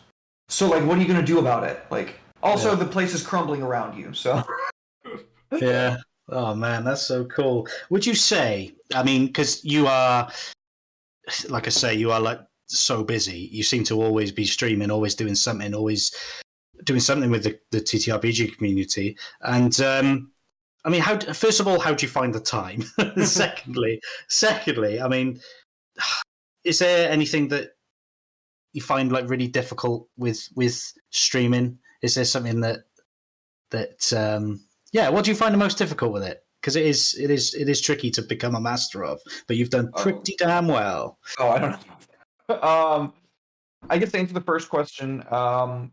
[0.47, 1.83] So like, what are you gonna do about it?
[1.89, 2.75] Like, also Yeah.
[2.75, 4.13] the place is crumbling around you.
[4.13, 4.43] So
[5.59, 5.97] yeah.
[6.29, 7.67] Oh man, that's so cool.
[7.89, 8.73] Would you say?
[8.93, 10.31] I mean, because you are,
[11.49, 13.49] like I say, you are like so busy.
[13.51, 16.15] You seem to always be streaming, always doing something, always
[16.83, 19.17] doing something with the, the TTRPG community.
[19.41, 20.31] And um,
[20.83, 21.19] I mean, how?
[21.19, 22.83] First of all, how do you find the time?
[23.23, 25.39] secondly, secondly, I mean,
[26.63, 27.71] is there anything that
[28.73, 31.79] you find like really difficult with with streaming?
[32.01, 32.79] Is there something that
[33.71, 35.09] that um, yeah?
[35.09, 36.43] What do you find the most difficult with it?
[36.61, 39.69] Because it is it is it is tricky to become a master of, but you've
[39.69, 40.01] done Oh.
[40.01, 41.19] pretty damn well.
[41.39, 41.77] Oh, I don't know.
[42.61, 43.13] um,
[43.89, 45.91] I guess to answer the first question, um,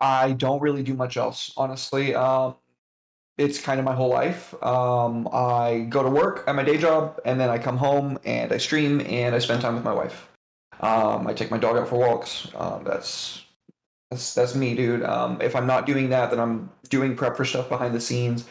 [0.00, 2.14] I don't really do much else, honestly.
[2.14, 2.56] Um,
[3.38, 4.54] it's kind of my whole life.
[4.62, 8.52] Um, I go to work at my day job, and then I come home and
[8.52, 10.28] I stream and I spend time with my wife.
[10.80, 12.48] Um, I take my dog out for walks.
[12.54, 13.44] Um, that's
[14.10, 15.02] that's that's me, dude.
[15.02, 18.46] Um, if I'm not doing that, then I'm doing prep for stuff behind the scenes.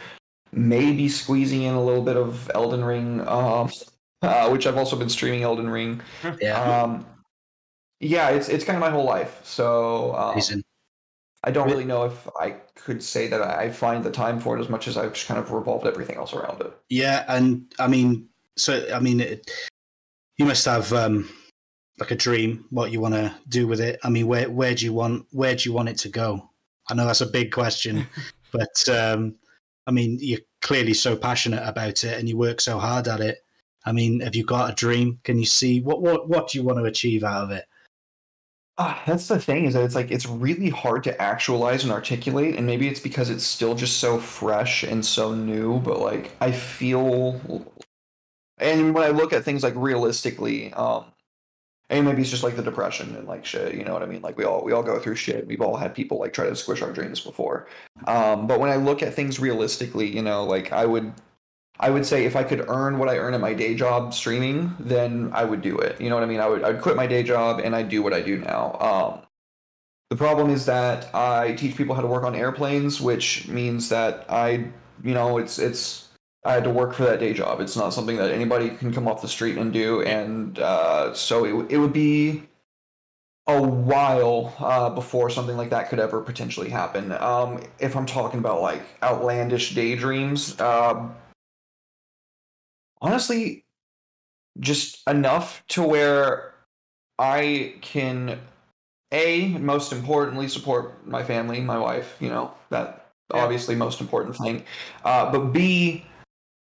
[0.52, 3.70] Maybe squeezing in a little bit of Elden Ring, um,
[4.22, 6.02] uh, which I've also been streaming Elden Ring.
[6.42, 7.06] Yeah, Um,
[8.00, 9.42] yeah, it's it's kind of my whole life.
[9.44, 10.42] So um,
[11.44, 14.62] I don't really know if I could say that I find the time for it
[14.62, 16.74] as much as I've just kind of revolved everything else around it.
[16.90, 19.50] Yeah, and I mean, so I mean, it,
[20.38, 21.30] you must have um,
[22.00, 24.00] like a dream what you want to do with it.
[24.04, 26.50] I mean, where where do you want where do you want it to go?
[26.90, 28.08] I know that's a big question,
[28.52, 29.36] but um,
[29.88, 33.40] I mean, you're clearly so passionate about it and you work so hard at it.
[33.86, 35.20] I mean, have you got a dream?
[35.24, 37.66] Can you see what what what do you want to achieve out of it?
[38.82, 42.56] Ah, that's the thing is that it's like it's really hard to actualize and articulate,
[42.56, 45.80] and maybe it's because it's still just so fresh and so new.
[45.82, 47.42] But like, I feel,
[48.58, 51.06] and when I look at things like realistically, um,
[51.90, 54.22] and maybe it's just like the depression and like shit, you know what I mean?
[54.22, 55.46] Like we all we all go through shit.
[55.46, 57.68] We've all had people like try to squish our dreams before.
[58.08, 61.14] Um, but when I look at things realistically, you know, like I would
[61.80, 64.76] I would say if I could earn what I earn at my day job streaming,
[64.80, 66.00] then I would do it.
[66.02, 66.42] You know what I mean?
[66.42, 68.78] I would I'd quit my day job and I'd do what I do now.
[68.80, 69.22] Um,
[70.10, 74.26] the problem is that I teach people how to work on airplanes, which means that
[74.28, 74.70] I,
[75.04, 76.10] you know, it's it's
[76.44, 77.62] I had to work for that day job.
[77.62, 81.46] It's not something that anybody can come off the street and do, and uh, so
[81.46, 82.44] it it would be
[83.48, 87.12] a while uh, before something like that could ever potentially happen.
[87.14, 91.10] Um, if I'm talking about like outlandish daydreams, uh,
[93.02, 93.66] honestly,
[94.60, 96.54] just enough to where
[97.18, 98.40] I can
[99.12, 102.16] a most importantly support my family, my wife.
[102.20, 103.42] You know that Yeah.
[103.44, 104.64] obviously most important thing,
[105.04, 106.06] uh, but b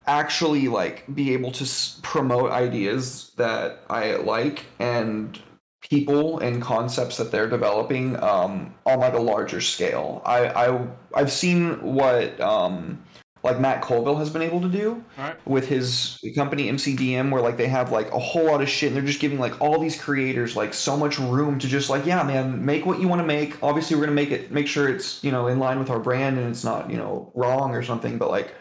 [0.06, 5.38] actually like be able to s- promote ideas that I like and
[5.82, 10.22] people and concepts that they're developing um, on like a larger scale.
[10.24, 13.02] I, I I've seen what um,
[13.42, 15.34] like Matt Colville has been able to do Right.
[15.46, 18.96] with his company MCDM where like they have like a whole lot of shit and
[18.96, 22.22] they're just giving like all these creators like so much room to just like yeah
[22.22, 24.88] man make what you want to make obviously we're going to make it make sure
[24.88, 27.82] it's you know in line with our brand and it's not you know wrong or
[27.82, 28.54] something but like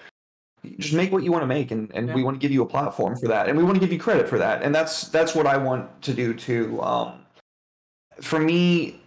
[0.78, 2.66] just make what you want to make and, and we want to give you a
[2.66, 5.34] platform for that and we want to give you credit for that and that's that's
[5.34, 7.14] what i want to do too um,
[8.22, 9.00] for me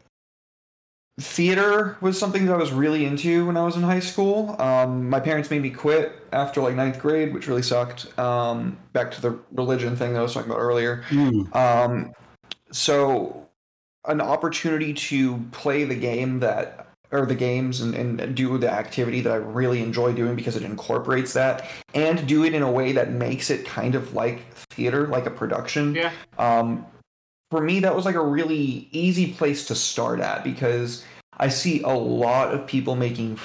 [1.23, 5.09] theater was something that i was really into when i was in high school um,
[5.09, 9.21] my parents made me quit after like ninth grade which really sucked um, back to
[9.21, 11.43] the religion thing that i was talking about earlier Hmm.
[11.53, 12.13] um,
[12.71, 13.49] so
[14.07, 19.21] an opportunity to play the game that or the games and, and do the activity
[19.21, 22.93] that I really enjoy doing because it incorporates that and do it in a way
[22.93, 25.95] that makes it kind of like theater, like a production.
[25.95, 26.11] Yeah.
[27.53, 31.05] For me, that was like a really easy place to start at because
[31.37, 33.39] I see a lot of people making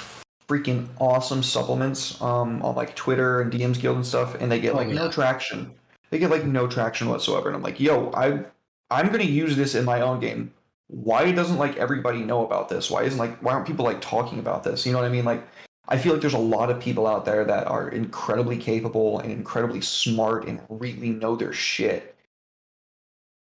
[0.48, 4.76] freaking awesome supplements um, on like Twitter and DMs Guild and stuff, and they get
[4.76, 5.74] Oh, like no traction.
[6.10, 8.46] They get like no traction whatsoever, and I'm like, yo, I
[8.90, 10.54] I'm gonna use this in my own game.
[10.88, 12.90] Why doesn't like everybody know about this?
[12.90, 14.86] Why isn't like why aren't people like talking about this?
[14.86, 15.26] You know what I mean?
[15.26, 15.46] Like
[15.90, 19.34] I feel like there's a lot of people out there that are incredibly capable and
[19.34, 22.17] incredibly smart and really know their shit.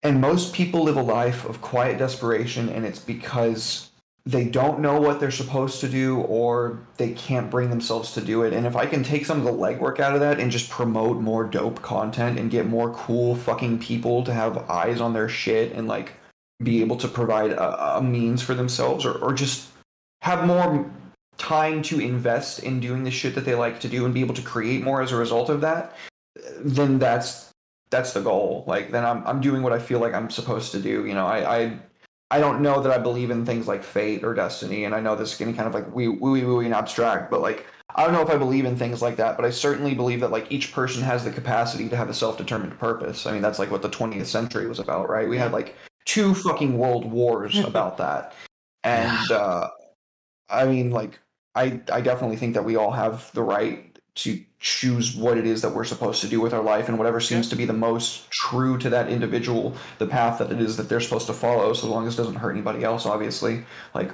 [0.01, 3.89] And most people live a life of quiet desperation, and it's because
[4.25, 8.43] they don't know what they're supposed to do or they can't bring themselves to do
[8.43, 8.53] it.
[8.53, 11.17] And if I can take some of the legwork out of that and just promote
[11.17, 15.71] more dope content and get more cool fucking people to have eyes on their shit
[15.71, 16.13] and like
[16.61, 19.69] be able to provide a, a means for themselves or, or just
[20.21, 20.89] have more
[21.37, 24.35] time to invest in doing the shit that they like to do and be able
[24.35, 25.95] to create more as a result of that,
[26.59, 27.48] then that's
[27.91, 28.63] that's the goal.
[28.67, 31.05] Like then I'm I'm doing what I feel like I'm supposed to do.
[31.05, 31.79] You know, I I,
[32.31, 35.15] I don't know that I believe in things like fate or destiny, and I know
[35.15, 38.13] this is getting kind of like wee wee wee and abstract, but like I don't
[38.13, 40.71] know if I believe in things like that, but I certainly believe that like each
[40.71, 43.25] person has the capacity to have a self-determined purpose.
[43.25, 45.27] I mean, that's like what the 20th century was about, right?
[45.27, 45.75] We had like
[46.05, 48.33] two fucking world wars about that.
[48.83, 49.69] And uh
[50.49, 51.19] I mean like
[51.55, 55.61] I I definitely think that we all have the right to choose what it is
[55.61, 58.29] that we're supposed to do with our life and whatever seems to be the most
[58.29, 61.87] true to that individual, the path that it is that they're supposed to follow, so
[61.87, 63.63] long as it doesn't hurt anybody else, obviously.
[63.93, 64.13] Like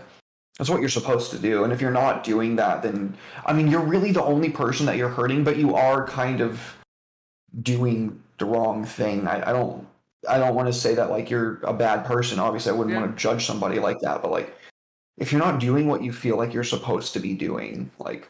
[0.58, 1.63] that's what you're supposed to do.
[1.63, 4.97] And if you're not doing that, then I mean you're really the only person that
[4.97, 6.62] you're hurting, but you are kind of
[7.62, 9.27] doing the wrong thing.
[9.27, 9.88] I, I don't
[10.27, 12.39] I don't want to say that like you're a bad person.
[12.39, 13.01] Obviously I wouldn't Yeah.
[13.01, 14.55] want to judge somebody like that, but like
[15.17, 18.29] if you're not doing what you feel like you're supposed to be doing, like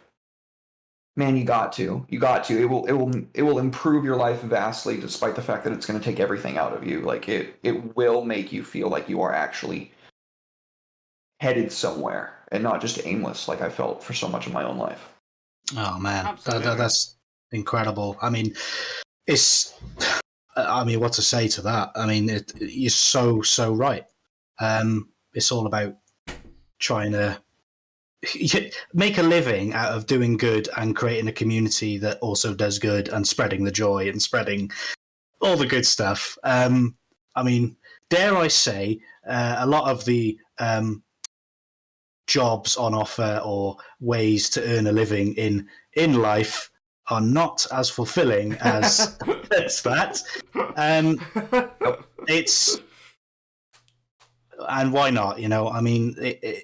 [1.16, 2.06] man, you got to.
[2.10, 2.62] You got to.
[2.62, 5.86] It will it will it will improve your life vastly despite the fact that it's
[5.86, 7.02] going to take everything out of you.
[7.02, 9.92] Like it it will make you feel like you are actually
[11.40, 14.78] headed somewhere and not just aimless like I felt for so much of my own
[14.78, 15.10] life.
[15.78, 17.18] Oh man, that, that, that's
[17.52, 18.18] incredible.
[18.22, 18.54] I mean,
[19.28, 19.80] it's
[20.56, 21.92] I mean, what to say to that?
[21.96, 24.06] I mean, it, you're so so right.
[24.60, 25.96] Um, it's all about
[26.80, 27.42] trying to
[28.94, 33.10] make a living out of doing good and creating a community that also does good
[33.10, 34.72] and spreading the joy and spreading
[35.42, 36.38] all the good stuff.
[36.44, 36.96] Um,
[37.36, 37.76] I mean,
[38.10, 41.04] dare I say, uh, a lot of the um,
[42.28, 46.70] jobs on offer or ways to earn a living in in life
[47.10, 49.18] are not as fulfilling as,
[49.58, 50.20] as that.
[50.76, 51.20] Um,
[52.28, 52.80] it's
[54.68, 55.40] and why not?
[55.40, 56.64] You know, I mean, it, it,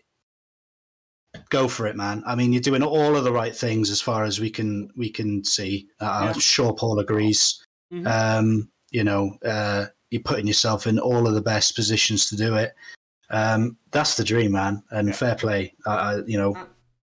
[1.50, 2.24] go for it, man.
[2.26, 5.10] I mean, you're doing all of the right things as far as we can we
[5.10, 5.88] can see.
[6.00, 6.30] Uh, yeah.
[6.30, 7.66] I'm sure Paul agrees.
[7.94, 8.08] Mm-hmm.
[8.08, 12.56] Um, you know, uh, you're putting yourself in all of the best positions to do
[12.56, 12.74] it.
[13.30, 15.14] Um, that's the dream, man, and yeah.
[15.14, 15.74] fair play.
[15.86, 16.56] Uh, you know,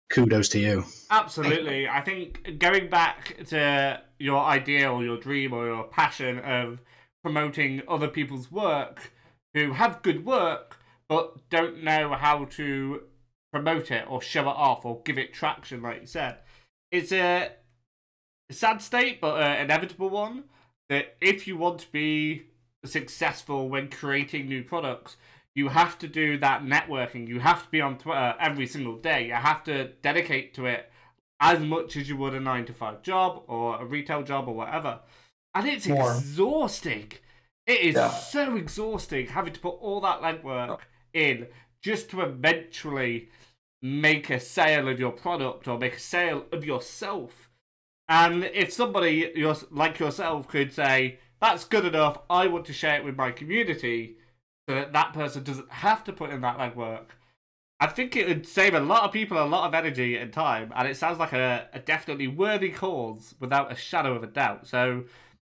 [0.09, 0.85] kudos to you.
[1.11, 1.87] Absolutely.
[1.87, 6.79] I think going back to your idea or your dream or your passion of
[7.21, 9.11] promoting other people's work
[9.53, 13.01] who have good work but don't know how to
[13.55, 16.39] promote it or show it off or give it traction, like you said.
[16.91, 17.51] It's a
[18.51, 20.43] sad state, but an inevitable one.
[20.89, 22.47] That if you want to be
[22.83, 25.15] successful when creating new products,
[25.55, 27.29] you have to do that networking.
[27.29, 29.27] You have to be on Twitter uh, every single day.
[29.27, 30.91] You have to dedicate to it
[31.39, 34.53] as much as you would a nine to five job or a retail job or
[34.53, 34.99] whatever.
[35.55, 36.11] And it's More.
[36.11, 37.13] exhausting.
[37.65, 38.09] It is yeah.
[38.09, 40.79] so exhausting having to put all that legwork oh.
[41.13, 41.47] in
[41.81, 43.29] just to eventually
[43.85, 47.49] make a sale of your product or make a sale of yourself.
[48.09, 49.31] And if somebody
[49.69, 54.17] like yourself could say, that's good enough, I want to share it with my community,
[54.67, 57.09] so that that person doesn't have to put in that legwork,
[57.79, 60.73] I think it would save a lot of people a lot of energy and time,
[60.75, 64.65] and it sounds like a, a definitely worthy cause without a shadow of a doubt.
[64.65, 65.03] So,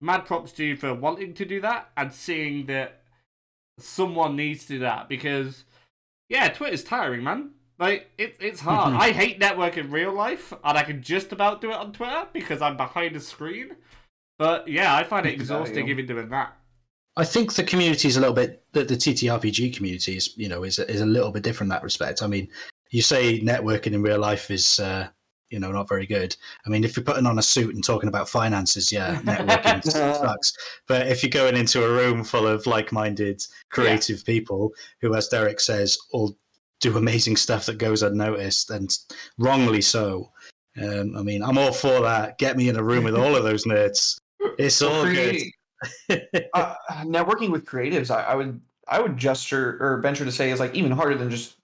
[0.01, 3.01] mad props to you for wanting to do that and seeing that
[3.79, 5.63] someone needs to do that because,
[6.27, 7.51] yeah, Twitter's tiring, man.
[7.79, 8.93] Like it, it's hard.
[8.93, 12.27] I hate network in real life, and I can just about do it on Twitter
[12.33, 13.77] because I'm behind a screen.
[14.37, 16.57] But yeah, I find it exhausting even doing that.
[17.15, 20.63] I think the community is a little bit the, the TTRPG community is you know
[20.63, 22.21] is is a little bit different in that respect.
[22.21, 22.49] I mean,
[22.91, 25.07] you say networking in real life is uh,
[25.49, 26.35] you know not very good.
[26.65, 30.53] I mean, if you're putting on a suit and talking about finances, yeah, networking sucks.
[30.85, 34.33] But if you're going into a room full of like-minded, creative yeah.
[34.33, 36.37] people who, as Derek says, all
[36.79, 38.97] do amazing stuff that goes unnoticed and
[39.37, 40.31] wrongly so.
[40.81, 42.37] Um, I mean, I'm all for that.
[42.37, 44.19] Get me in a room with all of those nerds.
[44.57, 45.37] It's all good.
[46.53, 50.61] uh, networking with creatives, I, I, would I would gesture or venture to say is
[50.61, 51.57] like even harder than just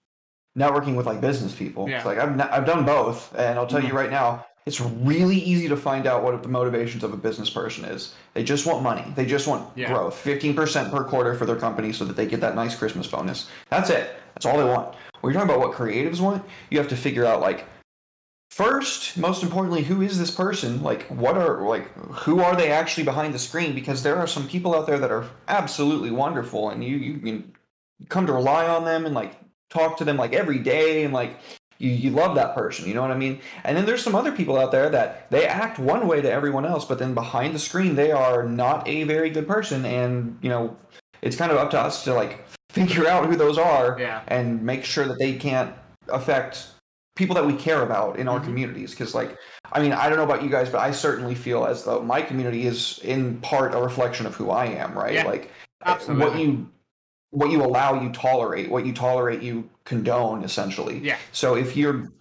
[0.58, 1.90] networking with like business people.
[1.90, 1.98] Yeah.
[1.98, 3.90] It's like I've I've done both, and I'll tell mm-hmm.
[3.90, 7.50] you right now, it's really easy to find out what the motivations of a business
[7.50, 8.16] person is.
[8.34, 9.06] They just want money.
[9.16, 9.88] They just want yeah.
[9.88, 10.22] growth.
[10.24, 13.50] 15% per quarter for their company so that they get that nice Christmas bonus.
[13.70, 14.16] That's it.
[14.34, 14.96] That's all they want.
[15.26, 17.66] When you're talking about what creatives want, you have to figure out like
[18.52, 20.84] first, most importantly, who is this person?
[20.84, 23.74] Like what are like who are they actually behind the screen?
[23.74, 27.56] Because there are some people out there that are absolutely wonderful and you you can
[28.08, 29.36] come to rely on them and like
[29.72, 31.40] talk to them like every day and like
[31.80, 34.32] you, you love that person you know what i mean and then there's some other
[34.32, 37.60] people out there that they act one way to everyone else but then behind the
[37.60, 40.76] screen they are not a very good person and you know
[41.22, 42.45] it's kind of up to us to like
[42.76, 44.22] figure out who those are yeah.
[44.28, 45.74] and make sure that they can't
[46.10, 46.68] affect
[47.16, 48.48] people that we care about in our mm-hmm.
[48.48, 49.38] communities because like
[49.72, 52.22] i mean i don't know about you guys but i certainly feel as though my
[52.22, 55.52] community is in part a reflection of who i am right yeah, like
[55.86, 56.26] absolutely.
[56.26, 56.70] what you
[57.32, 62.12] what you allow you tolerate what you tolerate you condone essentially yeah so if you're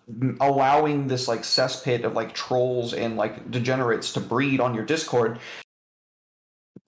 [0.40, 5.38] allowing this like cesspit of like trolls and like degenerates to breed on your discord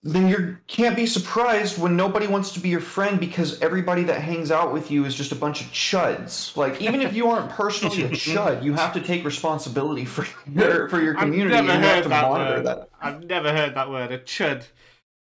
[0.07, 4.21] then you can't be surprised when nobody wants to be your friend because everybody that
[4.21, 6.55] hangs out with you is just a bunch of chuds.
[6.55, 10.87] Like even if you aren't personally a chud, you have to take responsibility for your
[10.87, 12.65] for your community I've never heard that word.
[12.65, 12.89] That.
[13.01, 14.63] I've never heard that word, a chud.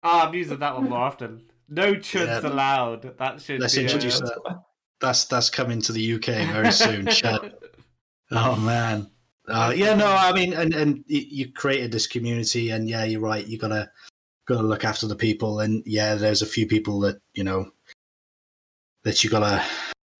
[0.03, 1.41] Oh, I'm using that one more often.
[1.67, 2.47] No chuds yeah.
[2.47, 3.17] allowed.
[3.17, 4.25] That should Let's be introduce a...
[4.25, 4.61] that.
[5.01, 7.05] That's that's coming to the UK very soon.
[7.07, 7.53] chud.
[8.31, 9.09] Oh man.
[9.47, 13.45] Uh, yeah, no, I mean, and and you created this community, and yeah, you're right.
[13.45, 13.89] You gotta
[14.45, 15.59] got to look after the people.
[15.59, 17.71] And yeah, there's a few people that you know
[19.03, 19.63] that you gotta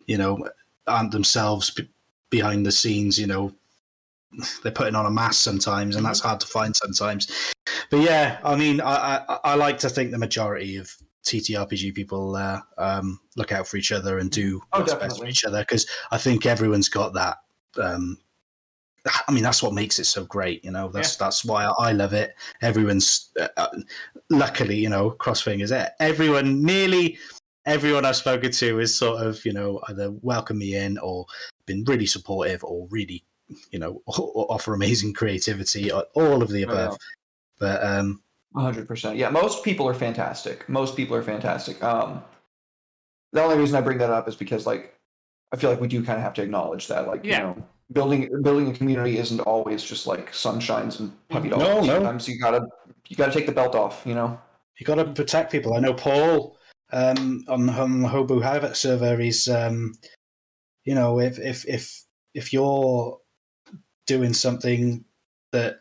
[0.07, 0.47] you know
[0.87, 1.89] aren't themselves b-
[2.29, 3.19] behind the scenes.
[3.19, 3.53] You know,
[4.63, 7.31] they're putting on a mask sometimes, and that's hard to find sometimes.
[7.89, 10.91] But yeah, I mean, I I, I like to think the majority of
[11.25, 15.07] TTRPG people uh, um, look out for each other and do oh, what's definitely.
[15.07, 17.37] best for each other because I think everyone's got that
[17.81, 18.17] um,
[19.27, 20.63] I mean, that's what makes it so great.
[20.65, 21.25] You know, that's yeah.
[21.25, 22.35] that's why I love it.
[22.61, 23.67] Everyone's uh, uh,
[24.29, 25.71] luckily, you know, cross fingers.
[25.71, 27.17] e- Everyone, nearly
[27.65, 31.25] everyone I've spoken to is sort of, you know, either welcome me in or
[31.65, 33.23] been really supportive or really,
[33.71, 36.65] you know, offer amazing creativity, or all of the yeah.
[36.65, 36.97] above.
[37.59, 38.21] But um,
[38.55, 39.17] hundred percent.
[39.17, 40.67] Yeah, most people are fantastic.
[40.67, 41.83] Most people are fantastic.
[41.83, 42.23] Um,
[43.33, 44.97] the only reason I bring that up is because like
[45.51, 47.37] I feel like we do kind of have to acknowledge that, like Yeah.
[47.37, 51.63] you know, building building a community isn't always just like sunshines and puppy dogs.
[51.63, 51.85] No, no.
[51.85, 52.65] Sometimes you gotta
[53.07, 54.03] you gotta take the belt off.
[54.05, 54.39] You know.
[54.77, 55.73] you got to protect people.
[55.73, 56.57] I know Paul
[56.91, 59.17] um, on, on the Homebrew Havoc server.
[59.17, 59.93] He's, um,
[60.83, 63.19] you know, if if if if you're
[64.07, 65.03] doing something
[65.51, 65.79] that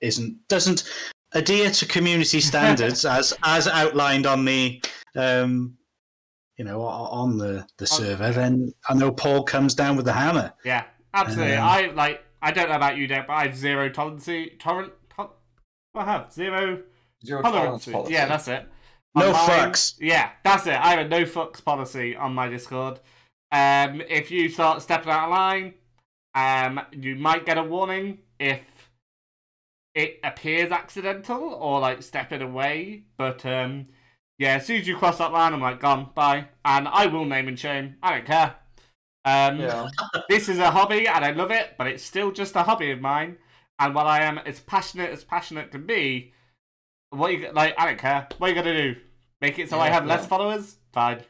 [0.00, 0.84] isn't doesn't
[1.32, 4.82] adhere to community standards as as outlined on the
[5.16, 5.76] um,
[6.56, 10.52] you know on the the server, then I know Paul comes down with the hammer.
[10.64, 11.54] Yeah, absolutely.
[11.56, 12.24] Um, I like.
[12.42, 14.28] I don't know about you, Deb, but I have zero tolerance.
[14.58, 14.92] Torrent.
[15.16, 15.30] To-
[15.94, 16.82] I have zero
[17.24, 17.84] Zero tolerance.
[17.84, 18.12] tolerance policy.
[18.14, 18.66] Yeah, that's it.
[19.14, 19.96] No On mine- fucks.
[20.00, 20.74] Yeah, that's it.
[20.74, 23.00] I have a no fucks policy on my Discord.
[23.52, 25.74] Um, if you start stepping out of line,
[26.34, 28.60] um, you might get a warning if
[29.94, 33.02] it appears accidental or like stepping away.
[33.18, 33.88] But um,
[34.38, 37.24] yeah, as soon as you cross that line, I'm like, gone, bye, and I will
[37.26, 37.96] name and shame.
[38.02, 38.54] I don't care.
[39.24, 39.88] Um, Yeah.
[40.28, 43.00] this is a hobby and I love it, but it's still just a hobby of
[43.00, 43.38] mine.
[43.78, 46.32] And while I am as passionate as passionate can be,
[47.10, 48.28] what you like, I don't care.
[48.38, 49.00] What are you gonna do?
[49.40, 50.76] Make it so I Yeah, have less followers?
[50.92, 51.24] Fine.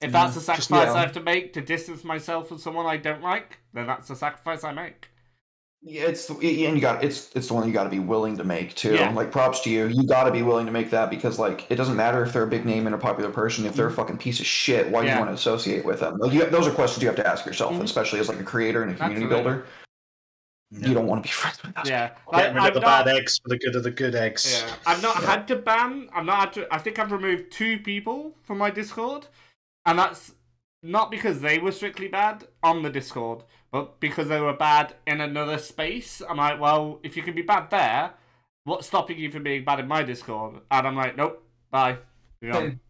[0.00, 0.94] If that's the just, sacrifice yeah.
[0.94, 4.16] I have to make to distance myself from someone I don't like, then that's the
[4.16, 5.08] sacrifice I make.
[5.88, 8.42] Yeah, it's and you got it's it's the one you got to be willing to
[8.44, 8.94] make too.
[8.94, 9.10] Yeah.
[9.12, 9.86] Like props to you.
[9.86, 12.42] You got to be willing to make that because like it doesn't matter if they're
[12.42, 13.64] a big name and a popular person.
[13.66, 15.14] If they're a fucking piece of shit, why do Mm-hmm.
[15.18, 16.18] You want to associate with them?
[16.18, 17.82] Like you, those are questions you have to ask yourself, Mhm.
[17.84, 19.52] especially as like a creator and a community Absolutely.
[19.52, 19.66] builder.
[20.72, 21.88] You don't want to be friends with those.
[21.88, 22.08] Yeah.
[22.08, 24.16] Get Like, rid of I'm the not- bad eggs for the good of the good
[24.16, 24.64] eggs.
[24.66, 25.30] Yeah, I've not Yeah.
[25.30, 26.08] had to ban.
[26.12, 26.74] I'm not had to.
[26.74, 29.28] I think I've removed two people from my Discord,
[29.84, 30.32] and that's
[30.82, 33.44] not because they were strictly bad on the Discord,
[33.76, 36.22] but because they were bad in another space.
[36.26, 38.14] I'm like, well, if you can be bad there,
[38.64, 40.62] what's stopping you from being bad in my Discord?
[40.70, 41.98] And I'm like, nope, bye.
[42.40, 42.60] You know?
[42.60, 42.80] Same,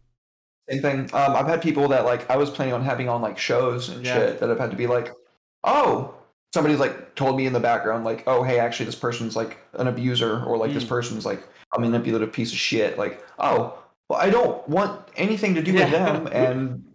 [0.69, 0.99] same thing.
[1.13, 4.05] Um, I've had people that like I was planning on having on like shows and
[4.05, 4.13] Yeah.
[4.13, 5.11] shit that have had to be like,
[5.65, 6.15] oh,
[6.53, 9.87] somebody's like told me in the background like, oh, hey, actually this person's like an
[9.87, 10.89] abuser or like this Mm.
[10.89, 11.45] person's like
[11.75, 12.97] a manipulative piece of shit.
[12.97, 16.85] Like, oh, well, I don't want anything to do with them, and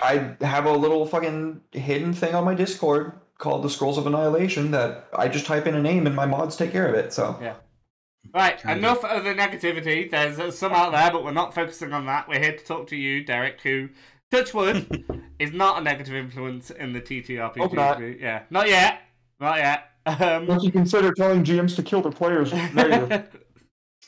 [0.00, 4.70] I have a little fucking hidden thing on my Discord called the Scrolls of Annihilation
[4.70, 7.12] that I just type in a name and my mods take care of it.
[7.12, 7.54] So yeah.
[8.34, 8.84] Right, Kind of.
[8.84, 10.08] enough of the negativity.
[10.10, 12.28] There's uh, some out there, but we're not focusing on that.
[12.28, 13.88] We're here to talk to you, Derek, who,
[14.30, 15.04] touch wood,
[15.38, 17.56] is not a negative influence in the TTRPG.
[17.56, 17.94] Hope not.
[17.94, 18.22] community.
[18.22, 19.00] Yeah, not yet.
[19.40, 19.86] Not yet.
[20.04, 22.68] Um, you consider telling GMs to kill their players, um,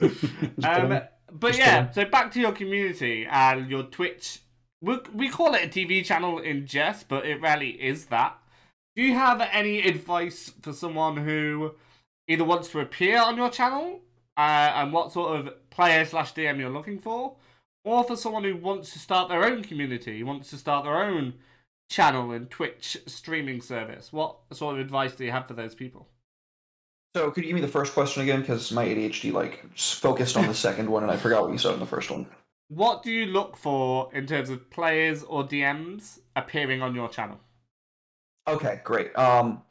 [0.00, 1.92] but Just yeah, kidding.
[1.92, 4.40] so back to your community and your Twitch.
[4.82, 8.36] We, we call it a TV channel in jest, but it rarely is that.
[8.94, 11.72] Do you have any advice for someone who
[12.28, 14.00] either wants to appear on your channel
[14.36, 17.36] uh, and what sort of player slash DM you're looking for,
[17.84, 21.34] or for someone who wants to start their own community, wants to start their own
[21.90, 24.12] channel and Twitch streaming service?
[24.12, 26.08] What sort of advice do you have for those people?
[27.16, 28.40] So could you give me the first question again?
[28.40, 31.72] Because my ADHD like focused on the second one and I forgot what you said
[31.72, 32.26] on the first one.
[32.68, 37.38] What do you look for in terms of players or DMs appearing on your channel?
[38.48, 39.16] Okay, great.
[39.16, 39.62] Um,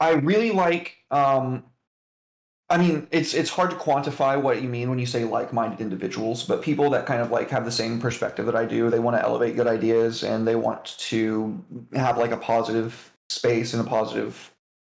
[0.00, 0.96] I really like.
[1.10, 1.64] Um,
[2.70, 6.44] I mean, it's it's hard to quantify what you mean when you say like-minded individuals,
[6.44, 8.90] but people that kind of like have the same perspective that I do.
[8.90, 13.72] They want to elevate good ideas and they want to have like a positive space
[13.72, 14.52] and a positive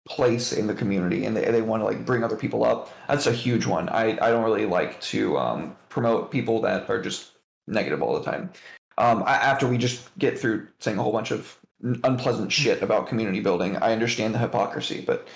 [0.07, 2.93] place in the community, and they they want to like bring other people up.
[3.07, 3.89] That's a huge one.
[3.89, 7.31] I I don't really like to um, promote people that are just
[7.67, 8.51] negative all the time
[8.97, 11.57] um, a- after we just get through saying a whole bunch of
[12.03, 15.27] unpleasant shit about community building, I understand the hypocrisy, but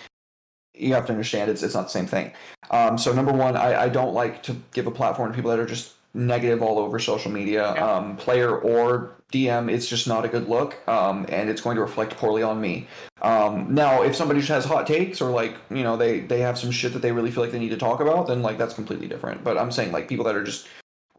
[0.74, 2.32] you have to understand it's it's not the same thing.
[2.72, 5.60] Um, so number one, I, I don't like to give a platform to people that
[5.60, 7.92] are just negative all over social media, Yeah.
[7.98, 9.70] um, player or DM.
[9.72, 12.88] It's just not a good look, um, and it's going to reflect poorly on me.
[13.22, 16.58] Um, now, if somebody just has hot takes or like you know they they have
[16.58, 18.74] some shit that they really feel like they need to talk about, then like that's
[18.76, 19.44] completely different.
[19.44, 20.68] But I'm saying like people that are just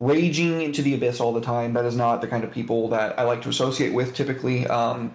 [0.00, 1.72] raging into the abyss all the time.
[1.74, 4.66] That is not the kind of people that I like to associate with typically.
[4.66, 5.14] Um,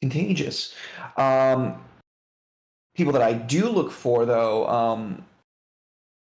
[0.00, 0.74] contagious.
[1.16, 1.82] Um,
[2.94, 5.24] people that I do look for, though, um,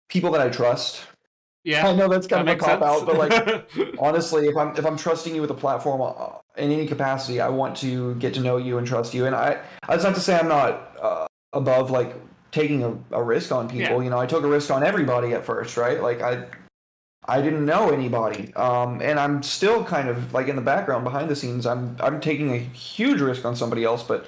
[0.10, 1.06] people that I trust.
[1.64, 2.84] Yeah, I know that's that kind of a cop sense.
[2.84, 6.72] out, but like honestly, if I'm if I'm trusting you with a platform uh, in
[6.72, 9.26] any capacity, I want to get to know you and trust you.
[9.28, 12.16] And I that's not to say I'm not uh, above like
[12.52, 13.98] taking a, a risk on people.
[13.98, 14.02] Yeah.
[14.02, 16.02] You know, I took a risk on everybody at first, right?
[16.02, 16.46] Like I
[17.28, 21.30] I didn't know anybody, um, and I'm still kind of like in the background behind
[21.30, 21.66] the scenes.
[21.66, 24.26] I'm I'm taking a huge risk on somebody else, but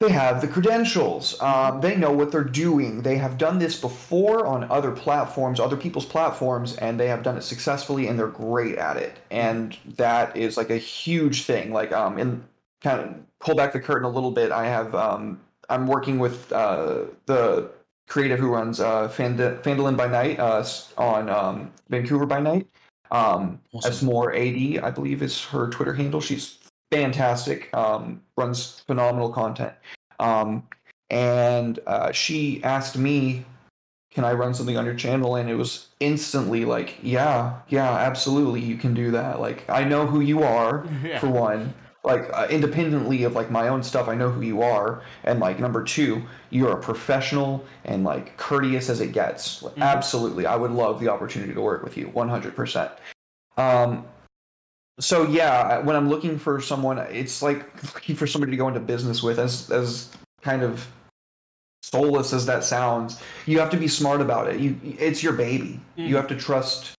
[0.00, 1.40] they have the credentials.
[1.40, 3.02] Um, they know what they're doing.
[3.02, 7.36] They have done this before on other platforms, other people's platforms, and they have done
[7.36, 9.18] it successfully, and they're great at it.
[9.30, 11.72] And that is like a huge thing.
[11.72, 12.44] Like um, in
[12.80, 14.52] kind of pull back the curtain a little bit.
[14.52, 17.70] I have um, I'm working with uh, the
[18.10, 20.66] creative who runs uh, Fand- Fandolin by Night uh,
[20.98, 22.66] on um, Vancouver by Night.
[23.12, 24.08] Um, Awesome.
[24.10, 26.20] AD, I believe is her Twitter handle.
[26.20, 26.58] She's
[26.92, 27.74] fantastic.
[27.74, 29.72] Um, runs phenomenal content.
[30.18, 30.64] Um,
[31.08, 33.44] and uh, she asked me,
[34.12, 38.60] "Can I run something on your channel?" And it was instantly like, "Yeah, yeah, absolutely,
[38.60, 41.18] you can do that." Like, I know who you are Yeah.
[41.18, 41.74] for one.
[42.02, 45.02] Like, uh, independently of like my own stuff, I know who you are.
[45.24, 49.62] And like number two, you're a professional and like courteous as it gets.
[49.62, 49.82] Mhm.
[49.82, 52.90] Absolutely, I would love the opportunity to work with you, one hundred percent.
[53.58, 54.06] Um,
[54.98, 58.80] so yeah, when I'm looking for someone, it's like looking for somebody to go into
[58.80, 59.38] business with.
[59.38, 60.08] As as
[60.40, 60.86] kind of
[61.82, 64.58] soulless as that sounds, you have to be smart about it.
[64.58, 65.80] You, it's your baby.
[65.98, 66.08] Mhm.
[66.08, 66.92] You have to trust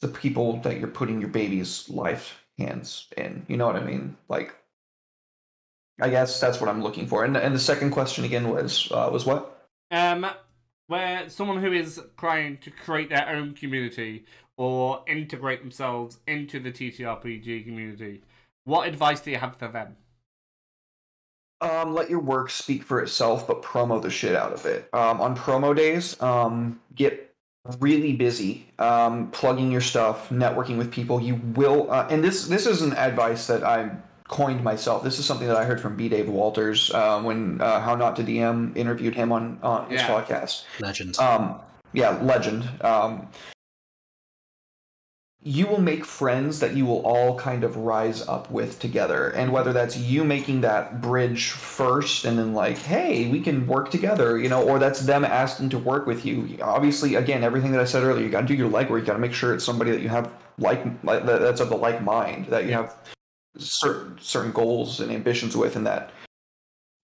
[0.00, 3.44] the people that you're putting your baby's life hands in.
[3.48, 4.16] You know what I mean?
[4.28, 4.54] Like,
[6.00, 7.24] I guess that's what I'm looking for.
[7.24, 9.66] And and the second question again was uh, was what?
[9.90, 10.26] Um,
[10.86, 14.24] where someone who is trying to create their own community
[14.56, 18.22] or integrate themselves into the TTRPG community,
[18.64, 19.96] what advice do you have for them?
[21.60, 24.88] Um, let your work speak for itself, but promo the shit out of it.
[24.94, 27.29] Um, on promo days, um, get
[27.78, 31.20] really busy um, plugging your stuff, networking with people.
[31.20, 33.90] You will, uh, and this this is an advice that I
[34.28, 35.02] coined myself.
[35.02, 36.08] This is something that I heard from B.
[36.08, 40.08] Dave Walters uh, when uh, How Not to DM interviewed him on on his Yeah.
[40.08, 40.64] podcast.
[40.80, 41.18] Legend.
[41.18, 41.60] Um,
[41.92, 42.68] yeah, legend.
[42.82, 43.28] Um,
[45.42, 49.30] you will make friends that you will all kind of rise up with together.
[49.30, 53.90] And whether that's you making that bridge first and then like, hey, we can work
[53.90, 56.58] together, you know, or that's them asking to work with you.
[56.60, 59.00] Obviously, again, everything that I said earlier, you got to do your legwork.
[59.00, 61.76] You got to make sure it's somebody that you have like, like that's of the
[61.76, 62.94] like mind, that you have
[63.56, 66.10] certain certain goals and ambitions with, and that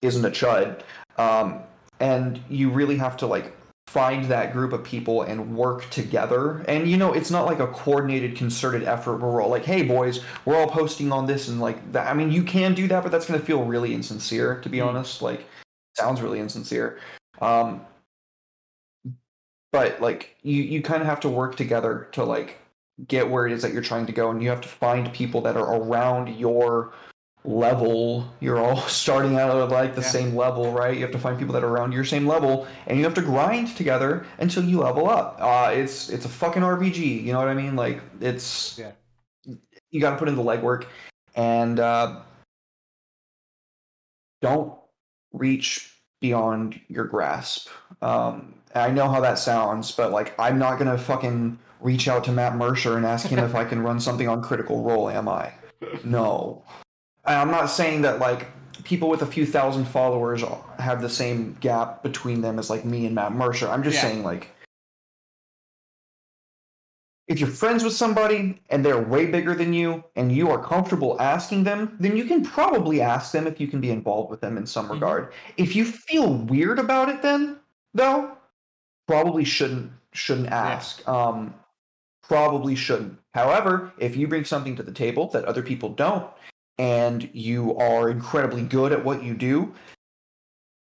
[0.03, 0.82] isn't a chud.
[1.16, 1.61] Um,
[2.01, 3.55] and you really have to like
[3.87, 6.59] find that group of people and work together.
[6.68, 9.82] And you know, it's not like a coordinated, concerted effort where we're all like, "Hey,
[9.82, 12.09] boys, we're all posting on this," and like that.
[12.09, 14.78] I mean, you can do that, but that's going to feel really insincere, to be
[14.78, 14.89] Mm.
[14.89, 15.22] honest.
[15.22, 15.47] Like,
[15.97, 16.99] sounds really insincere.
[17.41, 17.87] Um,
[19.72, 22.59] but like, you you kind of have to work together to like
[23.07, 25.41] get where it is that you're trying to go, and you have to find people
[25.43, 26.93] that are around your
[27.47, 30.07] level you're all starting out at like the Yeah.
[30.09, 30.94] same level right?
[30.94, 33.22] You have to find people that are around your same level and you have to
[33.22, 35.38] grind together until you level up.
[35.40, 37.76] Uh it's it's a fucking rpg you know what i mean?
[37.76, 38.92] Like it's Yeah.
[39.90, 40.86] you got to put in the legwork
[41.36, 42.20] and uh
[44.42, 44.74] don't
[45.32, 47.68] reach beyond your grasp.
[48.03, 52.32] Um i know how that sounds but like i'm not gonna fucking reach out to
[52.32, 55.53] matt mercer and ask him if i can run something on critical role am i?
[56.05, 56.62] No
[57.26, 58.46] I'm not saying that like
[58.84, 60.44] people with a few thousand followers
[60.78, 63.68] have the same gap between them as like me and Matt Mercer.
[63.68, 64.02] I'm just Yeah.
[64.02, 64.48] saying like
[67.28, 71.20] if you're friends with somebody and they're way bigger than you and you are comfortable
[71.20, 74.56] asking them, then you can probably ask them if you can be involved with them
[74.56, 74.92] in some Mhm.
[74.92, 75.32] regard.
[75.56, 77.58] If you feel weird about it then
[77.94, 78.32] though,
[79.08, 81.06] probably shouldn't shouldn't ask.
[81.08, 81.54] Um
[82.22, 83.18] probably shouldn't.
[83.34, 86.26] However, if you bring something to the table that other people don't
[86.78, 89.74] and you are incredibly good at what you do,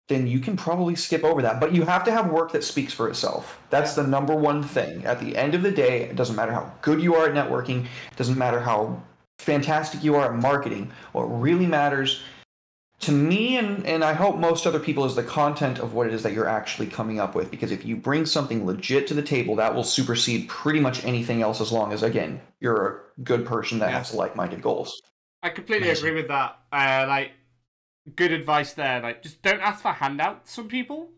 [0.09, 1.59] then you can probably skip over that.
[1.59, 3.59] But you have to have work that speaks for itself.
[3.69, 5.05] That's the number one thing.
[5.05, 7.85] At the end of the day, it doesn't matter how good you are at networking,
[7.85, 9.01] it doesn't matter how
[9.39, 10.91] fantastic you are at marketing.
[11.13, 12.21] What really matters
[12.99, 16.13] to me and, and I hope most other people is the content of what it
[16.13, 17.49] is that you're actually coming up with.
[17.49, 21.41] Because if you bring something legit to the table, that will supersede pretty much anything
[21.41, 23.97] else as long as again you're a good person that Yeah.
[23.97, 25.01] has like minded goals.
[25.43, 26.07] I completely Amazing.
[26.07, 26.59] agree with that.
[26.71, 27.31] Uh, like,
[28.15, 29.01] good advice there.
[29.01, 31.09] Like, just don't ask for handouts from people,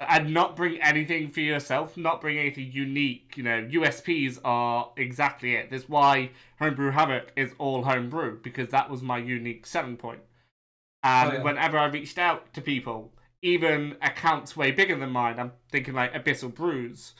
[0.00, 1.96] and not bring anything for yourself.
[1.96, 3.34] Not bring anything unique.
[3.36, 5.70] You know, USPs are exactly it.
[5.70, 10.20] That's why Homebrew Havoc is all homebrew because that was my unique selling point.
[11.02, 11.42] And Oh, yeah.
[11.42, 13.12] whenever I reached out to people,
[13.42, 17.14] even accounts way bigger than mine, I'm thinking like Abyssal Brews,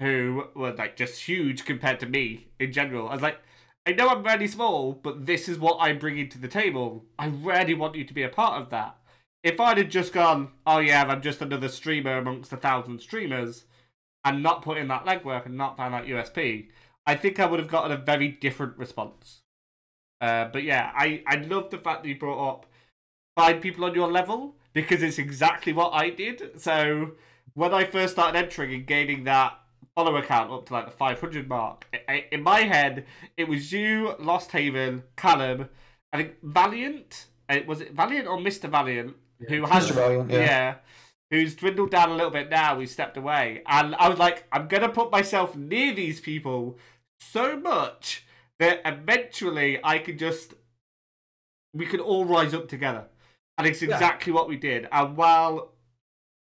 [0.00, 3.08] who were like just huge compared to me in general.
[3.08, 3.38] I was like,
[3.86, 7.04] I know I'm really small, but this is what I'm bringing to the table.
[7.18, 8.96] I really want you to be a part of that.
[9.44, 13.64] if I'd have just gone, oh yeah, I'm just another streamer amongst a thousand streamers,
[14.24, 16.66] and not put in that legwork and not found that USP,
[17.06, 19.42] I think I would have gotten a very different response.
[20.20, 22.66] Uh, but yeah, I, I love the fact that you brought up
[23.36, 26.60] find people on your level because it's exactly what I did.
[26.60, 27.12] So
[27.54, 29.58] when I first started entering and gaining that
[29.96, 34.14] follower count up to like the 500 mark, I, in my head, it was you,
[34.20, 35.68] Lost Haven, Callum,
[36.12, 37.26] I think Valiant.
[37.48, 38.70] uh, Was it Valiant or Mr.
[38.70, 39.16] Valiant?
[39.48, 39.94] Who has Mr.
[39.94, 40.76] Valiant, yeah.
[41.30, 42.76] who's dwindled down a little bit now.
[42.76, 46.78] We stepped away, and I was like, I'm gonna put myself near these people
[47.20, 48.24] so much
[48.60, 50.54] that eventually I could just
[51.74, 53.04] we could all rise up together,
[53.58, 53.92] and it's Yeah.
[53.94, 54.88] exactly what we did.
[54.92, 55.72] And while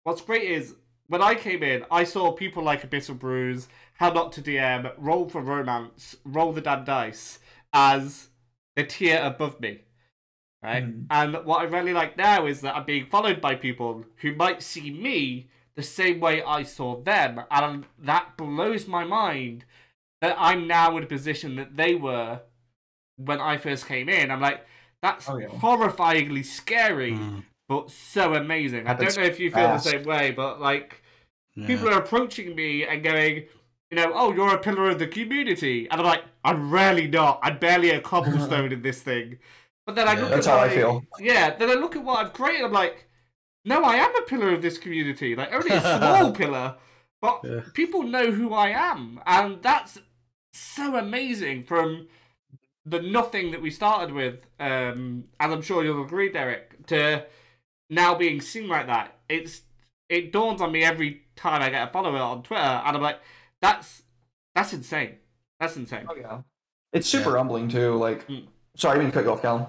[0.03, 0.75] what's great is
[1.07, 5.29] when I came in, I saw people like Abyssal Brews, How Not to DM, Roll
[5.29, 7.39] for Romance, Roll the Damn Dice
[7.73, 8.29] as
[8.75, 9.81] the tier above me.
[10.63, 10.83] Right?
[10.85, 11.05] Mhm.
[11.11, 14.63] And what I really like now is that I'm being followed by people who might
[14.63, 17.41] see me the same way I saw them.
[17.51, 19.65] And that blows my mind
[20.21, 22.41] that I'm now in a position that they were
[23.17, 24.31] when I first came in.
[24.31, 24.65] I'm like,
[25.01, 25.47] that's Oh, yeah.
[25.49, 28.87] horrifyingly scary, Mm, but so amazing.
[28.87, 29.85] I don't know if you feel fast.
[29.85, 31.01] the same way, but like,
[31.55, 31.67] yeah.
[31.67, 33.45] people are approaching me and going,
[33.91, 35.87] you know, oh, you're a pillar of the community.
[35.89, 37.39] And I'm like, I'm really not.
[37.41, 39.39] I'm barely a cobblestone in this thing.
[39.85, 40.21] But then I Yeah.
[40.21, 41.03] look That's at how I feel.
[41.19, 42.65] Yeah, then I look at what I've created.
[42.65, 43.07] I'm like,
[43.63, 45.35] no, I am a pillar of this community.
[45.35, 46.75] Like, only a small pillar.
[47.21, 47.61] But Yeah.
[47.73, 49.21] people know who I am.
[49.25, 49.99] And that's
[50.53, 52.07] so amazing from
[52.85, 57.25] the nothing that we started with, um, and I'm sure you'll agree, Derek, to
[57.89, 59.15] now being seen like that.
[59.29, 59.61] It's
[60.09, 63.19] it dawns on me every time I get a follower on Twitter, and I'm like,
[63.61, 64.03] that's
[64.53, 65.15] that's insane.
[65.59, 66.05] That's insane.
[66.09, 66.41] Oh yeah.
[66.93, 67.37] It's super Yeah.
[67.37, 67.95] humbling too.
[67.95, 68.45] Like, Mm.
[68.77, 69.65] sorry, I didn't cut you off, Callum.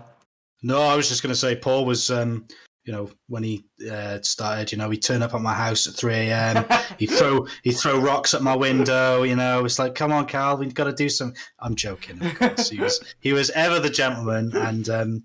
[0.63, 2.47] No, I was just going to say, Paul was, um,
[2.85, 5.95] you know, when he uh, started, you know, he'd turn up at my house at
[5.95, 6.65] 3 a.m.
[6.99, 9.23] he'd throw he'd throw rocks at my window.
[9.25, 11.35] You know, it's like, come on, Cal, we've got to do some.
[11.59, 12.23] I'm joking.
[12.25, 12.71] Of course.
[12.71, 15.25] he was he was ever the gentleman, and um,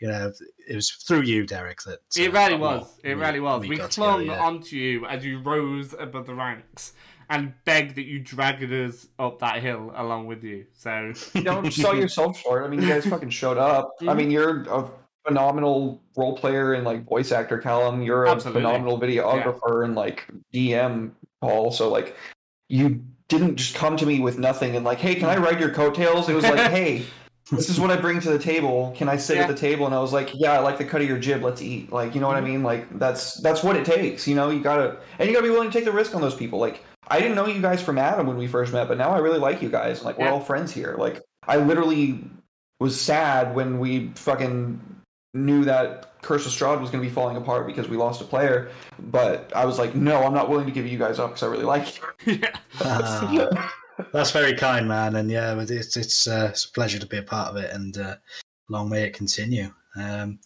[0.00, 0.32] you know,
[0.72, 1.82] it was through you, Derek.
[1.82, 2.98] That uh, It really well, was.
[3.04, 3.66] It really was.
[3.66, 4.46] We, got clung together, yeah.
[4.46, 6.94] onto you as you rose above the ranks
[7.28, 10.64] and begged that you dragged us up that hill along with you.
[10.72, 12.64] So You don't sell yourself short.
[12.64, 13.90] I mean, you guys fucking showed up.
[14.00, 14.16] I Mhm.
[14.16, 14.90] mean, you're a
[15.26, 18.00] phenomenal role player and like voice actor, Callum.
[18.02, 18.62] You're a Absolutely.
[18.62, 21.12] phenomenal videographer and like DM,
[21.42, 21.70] Paul.
[21.70, 22.16] So like,
[22.70, 25.70] you didn't just come to me with nothing and like, hey, can I ride your
[25.70, 26.30] coattails?
[26.30, 27.04] It was like, hey.
[27.52, 28.92] This is what I bring to the table.
[28.96, 29.42] Can I sit Yeah.
[29.42, 29.86] at the table?
[29.86, 31.42] And I was like, "Yeah, I like the cut of your jib.
[31.42, 32.44] Let's eat." Like, you know what I Mhm.
[32.46, 32.62] mean?
[32.62, 34.26] Like, that's that's what it takes.
[34.26, 36.34] You know, you gotta and you gotta be willing to take the risk on those
[36.34, 36.58] people.
[36.58, 39.18] Like, I didn't know you guys from Adam when we first met, but now I
[39.18, 40.02] really like you guys.
[40.02, 40.32] Like, we're Yeah.
[40.32, 40.96] all friends here.
[40.98, 42.24] Like, I literally
[42.80, 44.80] was sad when we fucking
[45.34, 48.24] knew that Curse of Strahd was going to be falling apart because we lost a
[48.24, 48.68] player.
[49.10, 51.46] But I was like, no, I'm not willing to give you guys up because I
[51.46, 51.96] really like
[52.26, 52.34] you.
[52.42, 52.50] yeah.
[52.80, 53.72] Ah,
[54.12, 55.16] that's very kind, man.
[55.16, 57.96] And yeah, it's it's uh, it's a pleasure to be a part of it, and
[57.98, 58.16] uh,
[58.68, 59.72] long may it continue.
[59.96, 60.38] Um,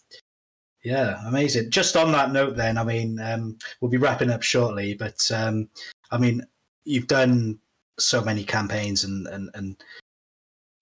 [0.83, 1.69] yeah, amazing.
[1.71, 5.69] Just on that note, then, I mean, um, we'll be wrapping up shortly, but um,
[6.11, 6.45] I mean,
[6.85, 7.59] you've done
[7.99, 9.83] so many campaigns and and and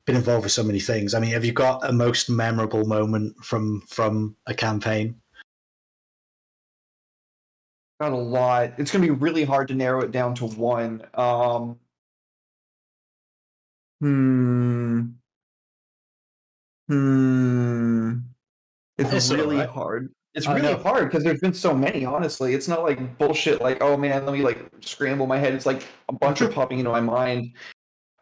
[0.06, 1.14] been involved with so many things.
[1.14, 5.16] I mean, have you got a most memorable moment from from a campaign?
[8.00, 8.74] Got a lot.
[8.78, 11.02] It's going to be really hard to narrow it down to one.
[11.14, 11.80] Um,
[14.02, 15.02] hmm.
[16.88, 18.14] Hmm.
[18.98, 20.12] It's, It's really hard.
[20.36, 22.06] It's really hard because there's been so many.
[22.06, 23.62] Honestly, it's not like bullshit.
[23.62, 25.54] Like, oh man, let me like scramble my head.
[25.54, 27.54] It's like a bunch are popping into my mind.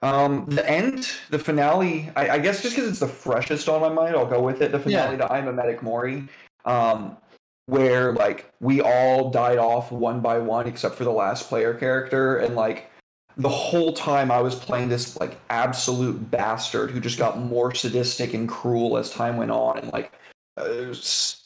[0.04, 2.12] Um, the end, the finale.
[2.16, 4.72] I, I guess just because it's the freshest on my mind, I'll go with it.
[4.72, 6.28] The finale to I'm a Medic Mori.
[6.66, 7.18] Um,
[7.66, 12.38] where like we all died off one by one except for the last player character
[12.38, 12.92] and like
[13.38, 18.34] the whole time I was playing this like absolute bastard who just got more sadistic
[18.34, 20.12] and cruel as time went on and like
[20.58, 20.94] uh,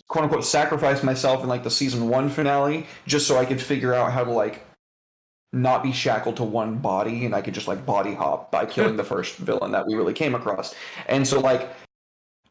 [0.08, 3.94] quote unquote sacrificed myself in like the season 1 finale just so I could figure
[3.94, 4.66] out how to like
[5.54, 8.98] not be shackled to one body and I could just like body hop by killing
[8.98, 10.76] the first villain that we really came across.
[11.08, 11.70] And so like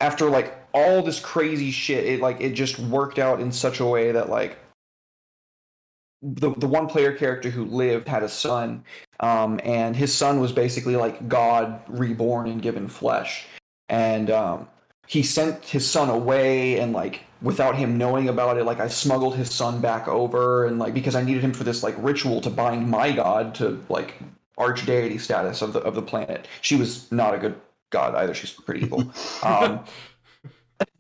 [0.00, 3.84] after like all this crazy shit, it like it just worked out in such a
[3.84, 4.58] way that like
[6.34, 8.84] the the one player character who lived had a son,
[9.20, 13.46] um, and his son was basically like God reborn and given flesh,
[13.88, 14.68] and um,
[15.06, 19.36] he sent his son away and like without him knowing about it like i smuggled
[19.36, 22.48] his son back over and like because i needed him for this like ritual to
[22.48, 24.14] bind my god to like
[24.58, 26.48] arch deity status of the of the planet.
[26.60, 27.60] She was not a good
[27.90, 28.34] god either.
[28.34, 29.12] She's pretty evil.
[29.42, 29.84] Um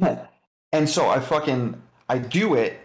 [0.72, 2.80] and so i fucking i do it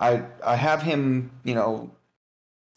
[0.00, 1.90] I I have him, you know,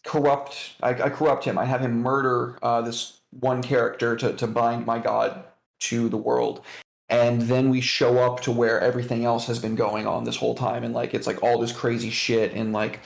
[0.04, 0.74] corrupt.
[0.82, 1.58] I, I corrupt him.
[1.58, 5.44] I have him murder uh, this one character to to bind my god
[5.82, 6.62] to the world.
[7.10, 10.56] And then we show up to where everything else has been going on this whole
[10.56, 13.02] time, and like it's like all this crazy shit, and like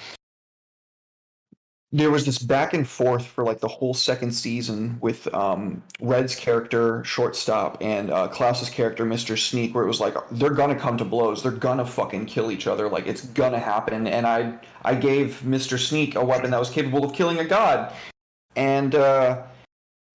[1.96, 6.36] there was this back and forth for like the whole second season with um, Red's
[6.36, 9.40] character, shortstop, and uh, Klaus's character, Mr.
[9.40, 12.68] Sneak, where it was like they're gonna come to blows, they're gonna fucking kill each
[12.68, 14.08] other, like it's gonna happen.
[14.08, 15.80] And I I gave Mr.
[15.80, 17.94] Sneak a weapon that was capable of killing a god,
[18.58, 19.44] and uh,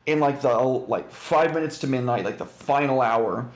[0.04, 3.48] in like the like five minutes to midnight, like the final hour,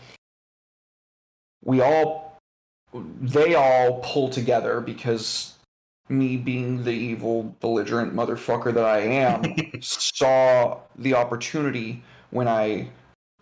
[1.63, 2.41] we all
[2.95, 5.54] they all pull together because
[6.09, 9.45] me being the evil, belligerent motherfucker that I am,
[9.81, 12.89] saw the opportunity when I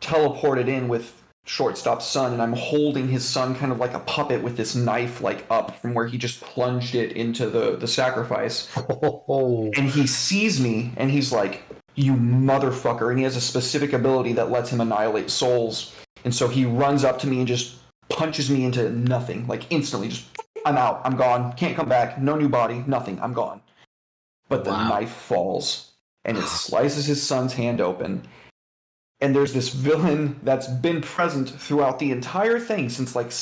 [0.00, 4.42] teleported in with shortstop's son and I'm holding his son kind of like a puppet
[4.42, 8.68] with this knife like up from where he just plunged it into the the sacrifice.
[8.76, 9.70] Oh.
[9.76, 11.62] And he sees me and he's like,
[11.94, 15.94] "You motherfucker." And he has a specific ability that lets him annihilate souls.
[16.24, 17.74] And so he runs up to me and just
[18.08, 20.26] punches me into nothing, like instantly just
[20.64, 21.00] I'm out.
[21.04, 21.52] I'm gone.
[21.54, 22.20] Can't come back.
[22.20, 22.84] No new body.
[22.86, 23.20] Nothing.
[23.20, 23.60] I'm gone.
[24.48, 24.88] But the Wow.
[24.88, 25.92] knife falls
[26.24, 28.26] and it slices his son's hand open.
[29.20, 33.32] And there's this villain that's been present throughout the entire thing since like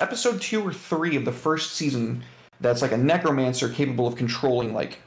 [0.00, 2.22] episode two or three of the first season.
[2.60, 5.00] That's like a necromancer capable of controlling like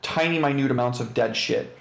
[0.00, 1.76] tiny, minute amounts of dead shit.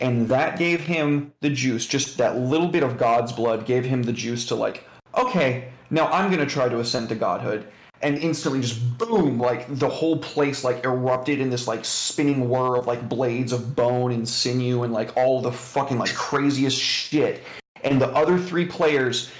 [0.00, 4.02] And that gave him the juice, just that little bit of God's blood gave him
[4.02, 4.84] the juice to like,
[5.16, 7.68] okay, now I'm gonna try to ascend to godhood
[8.02, 12.76] and instantly just boom like the whole place like erupted in this like spinning whir
[12.76, 17.42] of like blades of bone and sinew and like all the fucking like craziest shit.
[17.84, 19.30] And the other three players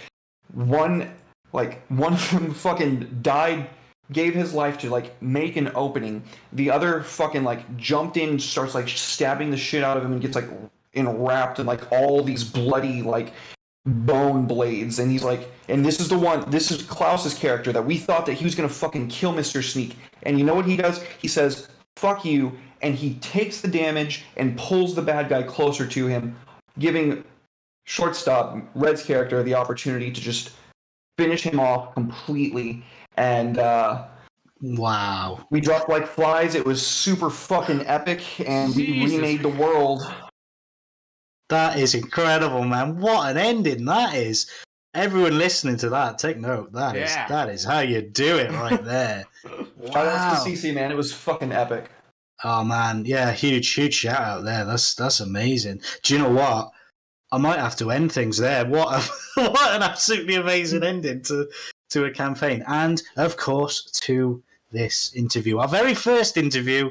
[0.54, 1.12] one
[1.52, 3.68] like one of them fucking died
[4.12, 6.22] gave his life to like make an opening.
[6.52, 10.20] The other fucking like jumped in starts like stabbing the shit out of him and
[10.20, 10.48] gets like
[10.94, 13.32] enwrapped in like all these bloody like
[13.84, 17.84] bone blades and he's like and this is the one this is klaus's character that
[17.84, 20.76] we thought that he was gonna fucking kill mr sneak and you know what he
[20.76, 25.42] does he says fuck you and he takes the damage and pulls the bad guy
[25.42, 26.36] closer to him
[26.78, 27.24] giving
[27.84, 30.52] shortstop red's character the opportunity to just
[31.18, 32.84] finish him off completely
[33.16, 34.04] and uh
[34.64, 35.44] Wow.
[35.50, 39.16] we dropped like flies it was super fucking epic and we Jesus.
[39.16, 40.02] remade the world
[41.52, 42.98] That is incredible, man.
[42.98, 44.50] What an ending that is.
[44.94, 46.72] Everyone listening to that, take note.
[46.72, 47.28] That is Yeah.
[47.28, 49.26] that is how you do it right there.
[49.92, 51.90] shout out to cc man it was fucking epic
[52.44, 54.64] Oh man, yeah, huge, huge shout out there.
[54.64, 55.82] That's that's amazing.
[56.02, 56.70] Do you know what?
[57.30, 58.64] I might have to end things there.
[58.66, 59.00] What a,
[59.50, 61.48] what an absolutely amazing ending to
[61.90, 64.42] to a campaign, and of course to
[64.72, 66.90] this interview, our very first interview,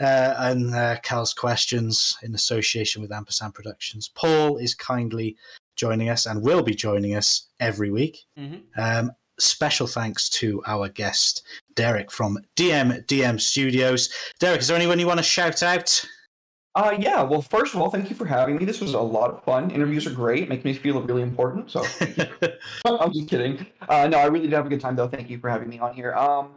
[0.00, 4.08] uh, and uh, Cal's questions in association with Ampersand Productions.
[4.14, 5.36] Paul is kindly
[5.76, 8.24] joining us and will be joining us every week.
[8.38, 8.62] Mhm.
[8.76, 11.42] Um, special thanks to our guest
[11.74, 14.10] Derek from DM DM Studios.
[14.38, 16.04] Derek, is there anyone you want to shout out?
[16.74, 17.22] Uh, yeah.
[17.22, 18.64] Well, first of all, thank you for having me.
[18.64, 19.70] This was a lot of fun.
[19.70, 20.48] Interviews are great.
[20.48, 21.70] Make me feel really important.
[21.70, 21.84] So
[22.84, 23.66] I'm just kidding.
[23.88, 25.08] Uh, no, I really did have a good time though.
[25.08, 26.14] Thank you for having me on here.
[26.14, 26.50] Um,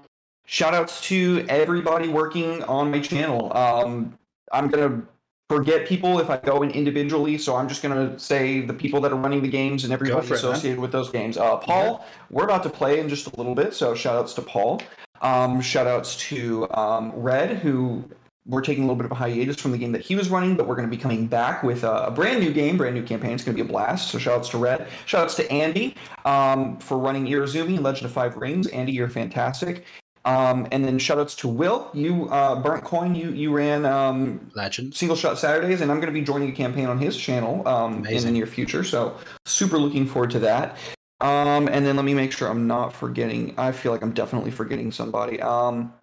[0.45, 3.55] shout outs to everybody working on my channel.
[3.55, 4.17] Um,
[4.51, 5.03] I'm gonna
[5.49, 9.11] forget people if I go in individually, so I'm just gonna say the people that
[9.11, 10.51] are running the games and everybody for it, man.
[10.51, 11.37] associated with those games.
[11.37, 14.41] Uh, Paul, we're about to play in just a little bit, so shout outs to
[14.41, 14.81] Paul.
[15.21, 18.03] Um, shout outs to um, Red, who
[18.45, 20.55] we're taking a little bit of a hiatus from the game that he was running,
[20.55, 23.03] but we're going to be coming back with a, a brand new game, brand new
[23.03, 23.31] campaign.
[23.31, 24.11] It's going to be a blast.
[24.11, 24.87] So shout outs to Red.
[25.05, 28.67] Shout outs to Andy um, for running Irizumi and Legend of Five Rings.
[28.67, 29.85] Andy, you're fantastic.
[30.25, 31.89] Um, and then shout outs to Will.
[31.93, 33.13] You uh, burnt coin.
[33.13, 34.95] You you ran um, Legend.
[34.95, 38.05] single shot Saturdays, and I'm going to be joining a campaign on his channel um,
[38.05, 38.83] in the near future.
[38.83, 40.77] So super looking forward to that.
[41.19, 43.53] Um, and then let me make sure I'm not forgetting.
[43.57, 45.41] I feel like I'm definitely forgetting somebody.
[45.41, 45.93] Um,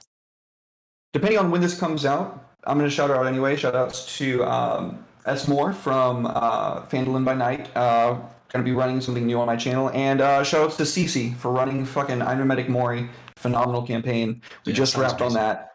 [1.13, 3.57] depending on when this comes out, I'm going to shout out anyway.
[3.57, 7.75] Shout outs to um, S Moore from uh, Fandolin by Night.
[7.77, 8.19] Uh,
[8.53, 9.91] going to be running something new on my channel.
[9.91, 13.09] And uh, shout outs to Cece for running fucking I'm Medic Mori.
[13.41, 14.43] Phenomenal campaign.
[14.67, 15.73] We Yeah, just wrapped on that.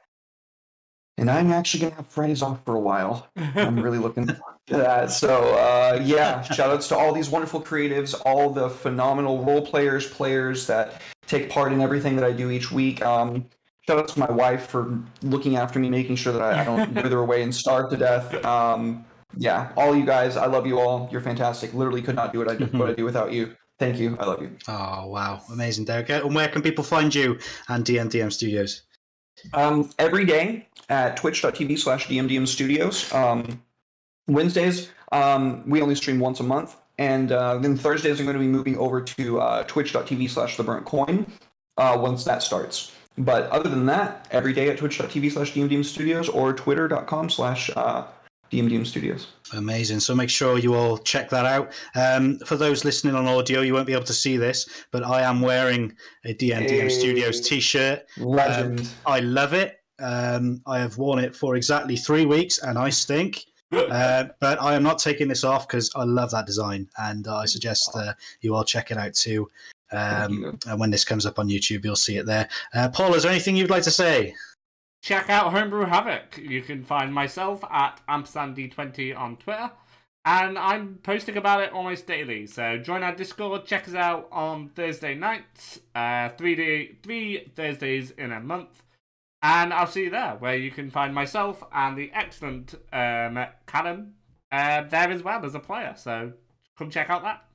[1.17, 3.27] And I'm actually going to have Fridays off for a while.
[3.35, 5.11] I'm really looking forward to that.
[5.11, 10.07] So uh, yeah, shout outs to all these wonderful creatives, all the phenomenal role players,
[10.07, 13.03] players that take part in everything that I do each week.
[13.03, 13.45] Um,
[13.87, 16.93] shout out to my wife for looking after me, making sure that I, I don't
[17.03, 18.45] wither away and starve to death.
[18.45, 19.05] Um,
[19.37, 21.09] yeah, all you guys, I love you all.
[21.11, 21.73] You're fantastic.
[21.73, 23.55] Literally could not do what I do, what I do without you.
[23.77, 24.17] Thank you.
[24.19, 24.51] I love you.
[24.67, 26.09] Oh wow, amazing, Derek.
[26.09, 28.83] And where can people find you and DMDM Studios?
[29.53, 33.11] Um, every day at twitch.tv slash dmdm studios.
[33.13, 33.61] Um,
[34.27, 36.77] Wednesdays, um, we only stream once a month.
[36.97, 40.63] And uh, then Thursdays, I'm going to be moving over to uh, twitch.tv slash the
[40.63, 41.31] burnt coin
[41.77, 42.93] uh, once that starts.
[43.17, 47.69] But other than that, every day at twitch.tv slash dmdm studios or twitter.com slash
[48.51, 49.27] dmdm studios.
[49.53, 49.99] Amazing.
[49.99, 51.71] So make sure you all check that out.
[51.95, 55.21] Um, for those listening on audio, you won't be able to see this, but I
[55.21, 55.93] am wearing
[56.25, 56.89] a DMDM Hey.
[56.89, 58.03] Studios t-shirt.
[58.17, 58.79] Legend.
[58.79, 59.79] Um, I love it.
[59.99, 63.45] Um, I have worn it for exactly three weeks, and I stink.
[63.75, 67.43] Uh, but I am not taking this off because I love that design, and I
[67.45, 69.49] suggest uh, you all check it out too.
[69.91, 72.47] Um, and when this comes up on YouTube, you'll see it there.
[72.73, 74.33] Uh, Paul, is there anything you'd like to say?
[75.05, 76.35] Check out Homebrew Havoc.
[76.39, 79.69] You can find myself at AmpersandD20 on Twitter.
[80.25, 82.47] And I'm posting about it almost daily.
[82.47, 88.09] So join our Discord, check us out on Thursday nights, uh, three, day, three Thursdays
[88.17, 88.81] in a month.
[89.43, 94.15] And I'll see you there, where you can find myself and the excellent um, Callum
[94.51, 95.93] uh, there as well as a player.
[95.95, 96.33] So
[96.79, 97.45] come check out that.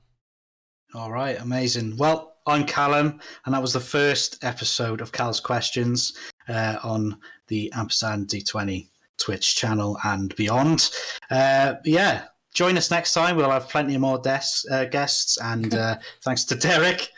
[0.93, 1.97] All right, amazing.
[1.97, 6.13] Well, I'm Callum, and that was the first episode of Cal's Questions
[6.47, 7.17] uh, on
[7.47, 8.87] the Ampersand D20
[9.17, 10.89] Twitch channel and beyond.
[11.29, 13.35] Uh, yeah, join us next time.
[13.35, 17.09] We'll have plenty more des- uh, guests, and uh, thanks to Derek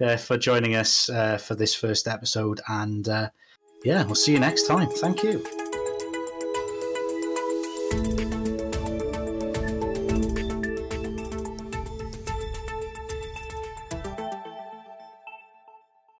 [0.00, 2.60] uh, for joining us uh, for this first episode.
[2.68, 3.30] And uh,
[3.84, 4.88] yeah, we'll see you next time.
[4.88, 5.71] Thank you.